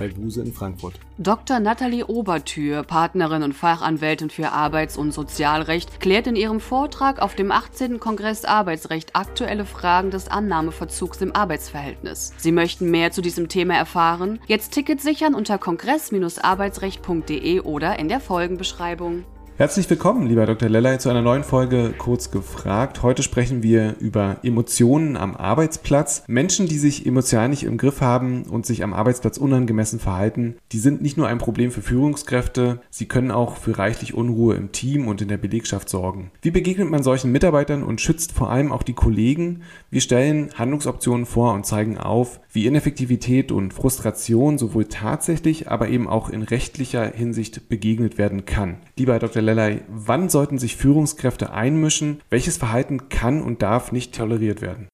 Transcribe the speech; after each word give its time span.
bei 0.00 0.08
in 0.08 0.52
Frankfurt. 0.52 0.94
Dr. 1.18 1.60
Nathalie 1.60 2.06
Obertür, 2.06 2.82
Partnerin 2.82 3.42
und 3.42 3.52
Fachanwältin 3.52 4.30
für 4.30 4.50
Arbeits- 4.50 4.96
und 4.96 5.12
Sozialrecht, 5.12 6.00
klärt 6.00 6.26
in 6.26 6.36
ihrem 6.36 6.58
Vortrag 6.58 7.20
auf 7.20 7.34
dem 7.34 7.52
18. 7.52 8.00
Kongress 8.00 8.46
Arbeitsrecht 8.46 9.14
aktuelle 9.14 9.66
Fragen 9.66 10.10
des 10.10 10.28
Annahmeverzugs 10.28 11.20
im 11.20 11.36
Arbeitsverhältnis. 11.36 12.32
Sie 12.38 12.52
möchten 12.52 12.90
mehr 12.90 13.12
zu 13.12 13.20
diesem 13.20 13.48
Thema 13.48 13.74
erfahren? 13.74 14.40
Jetzt 14.46 14.72
Ticket 14.72 15.02
sichern 15.02 15.34
unter 15.34 15.58
kongress-arbeitsrecht.de 15.58 17.60
oder 17.60 17.98
in 17.98 18.08
der 18.08 18.20
Folgenbeschreibung. 18.20 19.24
Herzlich 19.56 19.90
willkommen, 19.90 20.26
lieber 20.26 20.46
Dr. 20.46 20.70
Lellay, 20.70 20.98
zu 20.98 21.10
einer 21.10 21.20
neuen 21.20 21.44
Folge 21.44 21.92
Kurz 21.98 22.30
gefragt. 22.30 23.02
Heute 23.02 23.22
sprechen 23.22 23.62
wir 23.62 23.96
über 24.00 24.38
Emotionen 24.42 25.18
am 25.18 25.36
Arbeitsplatz. 25.36 26.24
Menschen, 26.26 26.66
die 26.66 26.78
sich 26.78 27.04
emotional 27.04 27.50
nicht 27.50 27.64
im 27.64 27.76
Griff 27.76 28.00
haben 28.00 28.44
und 28.44 28.64
sich 28.64 28.82
am 28.82 28.94
Arbeitsplatz 28.94 29.36
unangemessen 29.36 30.00
verhalten, 30.00 30.56
die 30.72 30.78
sind 30.78 31.02
nicht 31.02 31.18
nur 31.18 31.28
ein 31.28 31.36
Problem 31.36 31.70
für 31.70 31.82
Führungskräfte, 31.82 32.80
sie 32.88 33.06
können 33.06 33.30
auch 33.30 33.58
für 33.58 33.76
reichlich 33.76 34.14
Unruhe 34.14 34.54
im 34.54 34.72
Team 34.72 35.06
und 35.08 35.20
in 35.20 35.28
der 35.28 35.36
Belegschaft 35.36 35.90
sorgen. 35.90 36.30
Wie 36.40 36.50
begegnet 36.50 36.90
man 36.90 37.02
solchen 37.02 37.30
Mitarbeitern 37.30 37.82
und 37.82 38.00
schützt 38.00 38.32
vor 38.32 38.50
allem 38.50 38.72
auch 38.72 38.82
die 38.82 38.94
Kollegen? 38.94 39.62
Wir 39.90 40.00
stellen 40.00 40.50
Handlungsoptionen 40.56 41.26
vor 41.26 41.52
und 41.52 41.66
zeigen 41.66 41.98
auf, 41.98 42.40
wie 42.50 42.66
Ineffektivität 42.66 43.52
und 43.52 43.74
Frustration 43.74 44.56
sowohl 44.56 44.86
tatsächlich, 44.86 45.70
aber 45.70 45.88
eben 45.88 46.08
auch 46.08 46.30
in 46.30 46.42
rechtlicher 46.42 47.04
Hinsicht 47.04 47.68
begegnet 47.68 48.16
werden 48.16 48.46
kann. 48.46 48.78
Lieber 48.96 49.18
Dr. 49.18 49.42
Lellay, 49.42 49.49
wann 49.88 50.28
sollten 50.28 50.58
sich 50.58 50.76
Führungskräfte 50.76 51.52
einmischen? 51.52 52.20
Welches 52.30 52.56
Verhalten 52.56 53.08
kann 53.08 53.42
und 53.42 53.62
darf 53.62 53.92
nicht 53.92 54.14
toleriert 54.14 54.60
werden? 54.60 54.88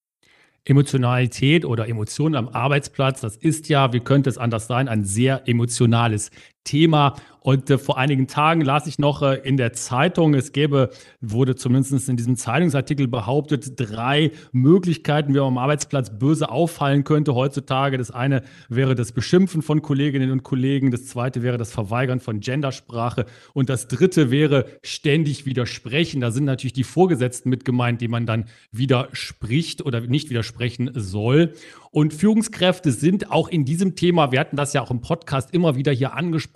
Emotionalität 0.64 1.64
oder 1.64 1.88
Emotionen 1.88 2.34
am 2.34 2.48
Arbeitsplatz, 2.48 3.20
das 3.20 3.36
ist 3.36 3.68
ja, 3.68 3.92
wie 3.92 4.00
könnte 4.00 4.28
es 4.28 4.36
anders 4.36 4.66
sein, 4.66 4.88
ein 4.88 5.04
sehr 5.04 5.42
emotionales 5.46 6.30
Thema. 6.66 7.14
Und 7.46 7.70
äh, 7.70 7.78
vor 7.78 7.96
einigen 7.96 8.26
Tagen 8.26 8.60
las 8.62 8.88
ich 8.88 8.98
noch 8.98 9.22
äh, 9.22 9.36
in 9.44 9.56
der 9.56 9.72
Zeitung, 9.72 10.34
es 10.34 10.50
gäbe, 10.50 10.90
wurde 11.20 11.54
zumindest 11.54 12.08
in 12.08 12.16
diesem 12.16 12.34
Zeitungsartikel 12.34 13.06
behauptet, 13.06 13.74
drei 13.76 14.32
Möglichkeiten, 14.50 15.32
wie 15.32 15.38
man 15.38 15.46
am 15.46 15.58
Arbeitsplatz 15.58 16.10
böse 16.18 16.50
auffallen 16.50 17.04
könnte 17.04 17.36
heutzutage. 17.36 17.98
Das 17.98 18.10
eine 18.10 18.42
wäre 18.68 18.96
das 18.96 19.12
Beschimpfen 19.12 19.62
von 19.62 19.80
Kolleginnen 19.80 20.32
und 20.32 20.42
Kollegen, 20.42 20.90
das 20.90 21.06
zweite 21.06 21.44
wäre 21.44 21.56
das 21.56 21.70
Verweigern 21.70 22.18
von 22.18 22.40
Gendersprache 22.40 23.26
und 23.54 23.68
das 23.68 23.86
dritte 23.86 24.32
wäre 24.32 24.66
ständig 24.82 25.46
widersprechen. 25.46 26.20
Da 26.20 26.32
sind 26.32 26.46
natürlich 26.46 26.72
die 26.72 26.82
Vorgesetzten 26.82 27.48
mit 27.48 27.64
gemeint, 27.64 28.00
die 28.00 28.08
man 28.08 28.26
dann 28.26 28.46
widerspricht 28.72 29.86
oder 29.86 30.00
nicht 30.00 30.30
widersprechen 30.30 30.90
soll. 30.94 31.52
Und 31.92 32.12
Führungskräfte 32.12 32.90
sind 32.90 33.30
auch 33.30 33.48
in 33.48 33.64
diesem 33.64 33.94
Thema, 33.94 34.32
wir 34.32 34.40
hatten 34.40 34.56
das 34.56 34.72
ja 34.72 34.82
auch 34.82 34.90
im 34.90 35.00
Podcast 35.00 35.54
immer 35.54 35.76
wieder 35.76 35.92
hier 35.92 36.12
angesprochen, 36.14 36.55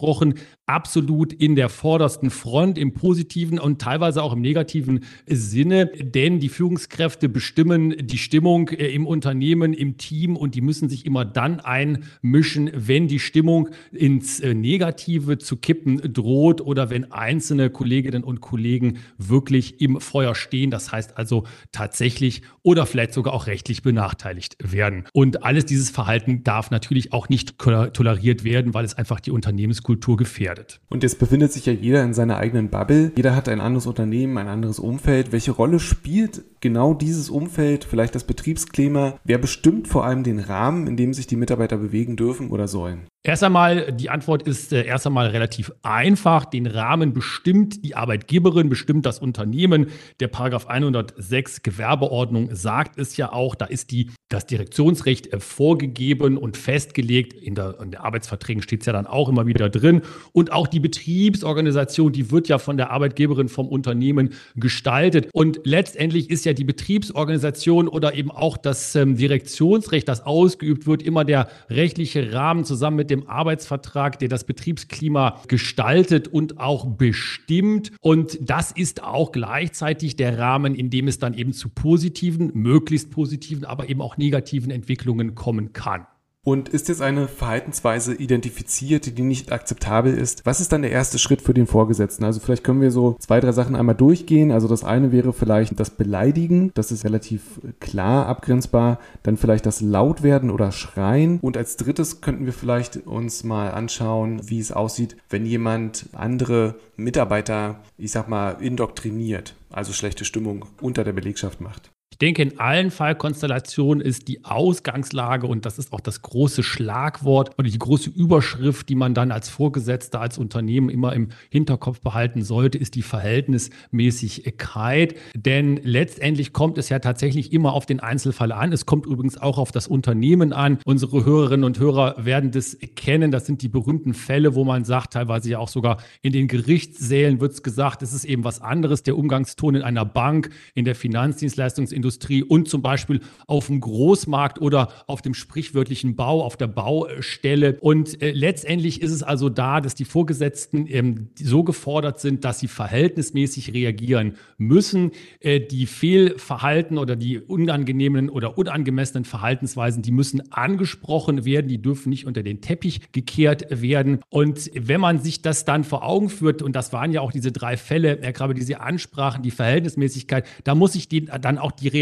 absolut 0.70 1.32
in 1.32 1.56
der 1.56 1.68
vordersten 1.68 2.30
Front 2.30 2.78
im 2.78 2.94
positiven 2.94 3.58
und 3.58 3.80
teilweise 3.80 4.22
auch 4.22 4.32
im 4.32 4.40
negativen 4.40 5.00
Sinne, 5.26 5.86
denn 5.86 6.38
die 6.38 6.48
Führungskräfte 6.48 7.28
bestimmen 7.28 7.94
die 8.06 8.18
Stimmung 8.18 8.68
äh, 8.68 8.86
im 8.94 9.06
Unternehmen, 9.06 9.72
im 9.72 9.96
Team 9.96 10.36
und 10.36 10.54
die 10.54 10.60
müssen 10.60 10.88
sich 10.88 11.06
immer 11.06 11.24
dann 11.24 11.58
einmischen, 11.58 12.70
wenn 12.72 13.08
die 13.08 13.18
Stimmung 13.18 13.70
ins 13.90 14.38
äh, 14.38 14.54
Negative 14.54 15.38
zu 15.38 15.56
kippen 15.56 16.12
droht 16.12 16.60
oder 16.60 16.88
wenn 16.88 17.10
einzelne 17.10 17.70
Kolleginnen 17.70 18.22
und 18.22 18.40
Kollegen 18.40 18.98
wirklich 19.18 19.80
im 19.80 20.00
Feuer 20.00 20.36
stehen. 20.36 20.70
Das 20.70 20.92
heißt 20.92 21.16
also 21.16 21.44
tatsächlich 21.72 22.42
oder 22.62 22.86
vielleicht 22.86 23.12
sogar 23.12 23.34
auch 23.34 23.48
rechtlich 23.48 23.82
benachteiligt 23.82 24.56
werden. 24.62 25.04
Und 25.12 25.42
alles 25.42 25.66
dieses 25.66 25.90
Verhalten 25.90 26.44
darf 26.44 26.70
natürlich 26.70 27.12
auch 27.12 27.28
nicht 27.28 27.58
toleriert 27.58 28.44
werden, 28.44 28.72
weil 28.72 28.84
es 28.84 28.94
einfach 28.94 29.18
die 29.18 29.32
Unternehmenskultur 29.32 29.89
gefährdet. 29.96 30.80
Und 30.88 31.02
jetzt 31.02 31.18
befindet 31.18 31.52
sich 31.52 31.66
ja 31.66 31.72
jeder 31.72 32.02
in 32.04 32.14
seiner 32.14 32.36
eigenen 32.36 32.70
Bubble. 32.70 33.12
Jeder 33.16 33.34
hat 33.34 33.48
ein 33.48 33.60
anderes 33.60 33.86
Unternehmen, 33.86 34.38
ein 34.38 34.48
anderes 34.48 34.78
Umfeld. 34.78 35.32
Welche 35.32 35.52
Rolle 35.52 35.80
spielt 35.80 36.42
genau 36.60 36.94
dieses 36.94 37.30
Umfeld, 37.30 37.84
vielleicht 37.84 38.14
das 38.14 38.24
Betriebsklima? 38.24 39.18
Wer 39.24 39.38
bestimmt 39.38 39.88
vor 39.88 40.04
allem 40.04 40.22
den 40.22 40.38
Rahmen, 40.38 40.86
in 40.86 40.96
dem 40.96 41.14
sich 41.14 41.26
die 41.26 41.36
Mitarbeiter 41.36 41.78
bewegen 41.78 42.16
dürfen 42.16 42.50
oder 42.50 42.68
sollen? 42.68 43.06
Erst 43.22 43.44
einmal, 43.44 43.92
die 43.92 44.08
Antwort 44.08 44.44
ist 44.44 44.72
äh, 44.72 44.82
erst 44.82 45.06
einmal 45.06 45.26
relativ 45.26 45.70
einfach. 45.82 46.46
Den 46.46 46.66
Rahmen 46.66 47.12
bestimmt 47.12 47.84
die 47.84 47.94
Arbeitgeberin, 47.94 48.70
bestimmt 48.70 49.04
das 49.04 49.18
Unternehmen. 49.18 49.88
Der 50.20 50.28
Paragraph 50.28 50.68
106 50.68 51.62
Gewerbeordnung 51.62 52.54
sagt 52.54 52.98
es 52.98 53.18
ja 53.18 53.30
auch, 53.30 53.54
da 53.54 53.66
ist 53.66 53.90
die, 53.90 54.10
das 54.30 54.46
Direktionsrecht 54.46 55.34
äh, 55.34 55.38
vorgegeben 55.38 56.38
und 56.38 56.56
festgelegt. 56.56 57.34
In 57.34 57.54
der, 57.54 57.78
in 57.82 57.90
der 57.90 58.04
Arbeitsverträgen 58.04 58.62
steht 58.62 58.80
es 58.80 58.86
ja 58.86 58.94
dann 58.94 59.06
auch 59.06 59.28
immer 59.28 59.46
wieder 59.46 59.68
drin. 59.68 60.00
Und 60.32 60.50
auch 60.50 60.66
die 60.66 60.80
Betriebsorganisation, 60.80 62.12
die 62.12 62.30
wird 62.30 62.48
ja 62.48 62.56
von 62.56 62.78
der 62.78 62.90
Arbeitgeberin 62.90 63.50
vom 63.50 63.68
Unternehmen 63.68 64.30
gestaltet. 64.56 65.28
Und 65.34 65.60
letztendlich 65.64 66.30
ist 66.30 66.46
ja 66.46 66.54
die 66.54 66.64
Betriebsorganisation 66.64 67.86
oder 67.86 68.14
eben 68.14 68.30
auch 68.30 68.56
das 68.56 68.96
ähm, 68.96 69.16
Direktionsrecht, 69.18 70.08
das 70.08 70.24
ausgeübt 70.24 70.86
wird, 70.86 71.02
immer 71.02 71.26
der 71.26 71.48
rechtliche 71.68 72.32
Rahmen 72.32 72.64
zusammen 72.64 72.96
mit 72.96 73.09
dem 73.10 73.28
Arbeitsvertrag, 73.28 74.18
der 74.18 74.28
das 74.28 74.44
Betriebsklima 74.44 75.40
gestaltet 75.48 76.28
und 76.28 76.58
auch 76.58 76.86
bestimmt. 76.86 77.92
Und 78.00 78.38
das 78.40 78.72
ist 78.72 79.02
auch 79.02 79.32
gleichzeitig 79.32 80.16
der 80.16 80.38
Rahmen, 80.38 80.74
in 80.74 80.90
dem 80.90 81.08
es 81.08 81.18
dann 81.18 81.34
eben 81.34 81.52
zu 81.52 81.68
positiven, 81.68 82.52
möglichst 82.54 83.10
positiven, 83.10 83.64
aber 83.64 83.88
eben 83.88 84.00
auch 84.00 84.16
negativen 84.16 84.70
Entwicklungen 84.70 85.34
kommen 85.34 85.72
kann. 85.72 86.06
Und 86.42 86.70
ist 86.70 86.88
jetzt 86.88 87.02
eine 87.02 87.28
Verhaltensweise 87.28 88.14
identifiziert, 88.14 89.18
die 89.18 89.22
nicht 89.22 89.52
akzeptabel 89.52 90.16
ist? 90.16 90.46
Was 90.46 90.60
ist 90.60 90.72
dann 90.72 90.80
der 90.80 90.90
erste 90.90 91.18
Schritt 91.18 91.42
für 91.42 91.52
den 91.52 91.66
Vorgesetzten? 91.66 92.24
Also 92.24 92.40
vielleicht 92.40 92.64
können 92.64 92.80
wir 92.80 92.90
so 92.90 93.16
zwei, 93.18 93.40
drei 93.40 93.52
Sachen 93.52 93.76
einmal 93.76 93.94
durchgehen. 93.94 94.50
Also 94.50 94.66
das 94.66 94.82
eine 94.82 95.12
wäre 95.12 95.34
vielleicht 95.34 95.78
das 95.78 95.90
Beleidigen. 95.90 96.70
Das 96.72 96.92
ist 96.92 97.04
relativ 97.04 97.60
klar 97.78 98.24
abgrenzbar. 98.26 99.00
Dann 99.22 99.36
vielleicht 99.36 99.66
das 99.66 99.82
Lautwerden 99.82 100.50
oder 100.50 100.72
Schreien. 100.72 101.40
Und 101.40 101.58
als 101.58 101.76
drittes 101.76 102.22
könnten 102.22 102.46
wir 102.46 102.54
vielleicht 102.54 103.06
uns 103.06 103.44
mal 103.44 103.72
anschauen, 103.72 104.40
wie 104.48 104.60
es 104.60 104.72
aussieht, 104.72 105.18
wenn 105.28 105.44
jemand 105.44 106.06
andere 106.12 106.76
Mitarbeiter, 106.96 107.80
ich 107.98 108.12
sag 108.12 108.30
mal, 108.30 108.56
indoktriniert, 108.60 109.56
also 109.68 109.92
schlechte 109.92 110.24
Stimmung 110.24 110.64
unter 110.80 111.04
der 111.04 111.12
Belegschaft 111.12 111.60
macht. 111.60 111.90
Denke, 112.20 112.42
in 112.42 112.60
allen 112.60 112.90
Fallkonstellationen 112.90 114.04
ist 114.04 114.28
die 114.28 114.44
Ausgangslage 114.44 115.46
und 115.46 115.64
das 115.64 115.78
ist 115.78 115.94
auch 115.94 116.00
das 116.00 116.20
große 116.20 116.62
Schlagwort 116.62 117.58
oder 117.58 117.66
die 117.66 117.78
große 117.78 118.10
Überschrift, 118.10 118.90
die 118.90 118.94
man 118.94 119.14
dann 119.14 119.32
als 119.32 119.48
Vorgesetzter, 119.48 120.20
als 120.20 120.36
Unternehmen 120.36 120.90
immer 120.90 121.14
im 121.14 121.30
Hinterkopf 121.48 122.00
behalten 122.00 122.42
sollte, 122.42 122.76
ist 122.76 122.94
die 122.94 123.00
Verhältnismäßigkeit. 123.00 125.14
Denn 125.34 125.80
letztendlich 125.82 126.52
kommt 126.52 126.76
es 126.76 126.90
ja 126.90 126.98
tatsächlich 126.98 127.54
immer 127.54 127.72
auf 127.72 127.86
den 127.86 128.00
Einzelfall 128.00 128.52
an. 128.52 128.74
Es 128.74 128.84
kommt 128.84 129.06
übrigens 129.06 129.38
auch 129.38 129.56
auf 129.56 129.72
das 129.72 129.88
Unternehmen 129.88 130.52
an. 130.52 130.76
Unsere 130.84 131.24
Hörerinnen 131.24 131.64
und 131.64 131.78
Hörer 131.78 132.22
werden 132.22 132.50
das 132.50 132.76
kennen. 132.96 133.30
Das 133.30 133.46
sind 133.46 133.62
die 133.62 133.68
berühmten 133.68 134.12
Fälle, 134.12 134.54
wo 134.54 134.64
man 134.64 134.84
sagt, 134.84 135.14
teilweise 135.14 135.48
ja 135.48 135.58
auch 135.58 135.68
sogar 135.68 135.96
in 136.20 136.34
den 136.34 136.48
Gerichtssälen 136.48 137.40
wird 137.40 137.52
es 137.52 137.62
gesagt, 137.62 138.02
es 138.02 138.12
ist 138.12 138.26
eben 138.26 138.44
was 138.44 138.60
anderes. 138.60 139.04
Der 139.04 139.16
Umgangston 139.16 139.76
in 139.76 139.82
einer 139.82 140.04
Bank, 140.04 140.50
in 140.74 140.84
der 140.84 140.94
Finanzdienstleistungsindustrie 140.94 142.09
Industrie 142.10 142.42
und 142.42 142.68
zum 142.68 142.82
Beispiel 142.82 143.20
auf 143.46 143.68
dem 143.68 143.80
Großmarkt 143.80 144.60
oder 144.60 144.88
auf 145.06 145.22
dem 145.22 145.32
sprichwörtlichen 145.32 146.16
Bau, 146.16 146.42
auf 146.42 146.56
der 146.56 146.66
Baustelle. 146.66 147.78
Und 147.80 148.20
äh, 148.20 148.32
letztendlich 148.32 149.00
ist 149.00 149.12
es 149.12 149.22
also 149.22 149.48
da, 149.48 149.80
dass 149.80 149.94
die 149.94 150.04
Vorgesetzten 150.04 150.88
ähm, 150.88 151.28
so 151.40 151.62
gefordert 151.62 152.18
sind, 152.18 152.44
dass 152.44 152.58
sie 152.58 152.66
verhältnismäßig 152.66 153.72
reagieren 153.74 154.34
müssen. 154.58 155.12
Äh, 155.38 155.60
die 155.60 155.86
Fehlverhalten 155.86 156.98
oder 156.98 157.14
die 157.14 157.38
unangenehmen 157.38 158.28
oder 158.28 158.58
unangemessenen 158.58 159.24
Verhaltensweisen, 159.24 160.02
die 160.02 160.10
müssen 160.10 160.52
angesprochen 160.52 161.44
werden, 161.44 161.68
die 161.68 161.80
dürfen 161.80 162.10
nicht 162.10 162.26
unter 162.26 162.42
den 162.42 162.60
Teppich 162.60 163.12
gekehrt 163.12 163.66
werden. 163.70 164.18
Und 164.30 164.68
wenn 164.74 165.00
man 165.00 165.20
sich 165.20 165.42
das 165.42 165.64
dann 165.64 165.84
vor 165.84 166.04
Augen 166.04 166.28
führt, 166.28 166.60
und 166.60 166.74
das 166.74 166.92
waren 166.92 167.12
ja 167.12 167.20
auch 167.20 167.30
diese 167.30 167.52
drei 167.52 167.76
Fälle, 167.76 168.18
Herr 168.20 168.32
Krabbe, 168.32 168.54
die 168.54 168.62
Sie 168.62 168.74
ansprachen, 168.74 169.44
die 169.44 169.52
Verhältnismäßigkeit, 169.52 170.44
da 170.64 170.74
muss 170.74 170.96
ich 170.96 171.08
die, 171.08 171.26
dann 171.26 171.58
auch 171.58 171.70
die 171.70 171.86
Reaktion 171.86 171.99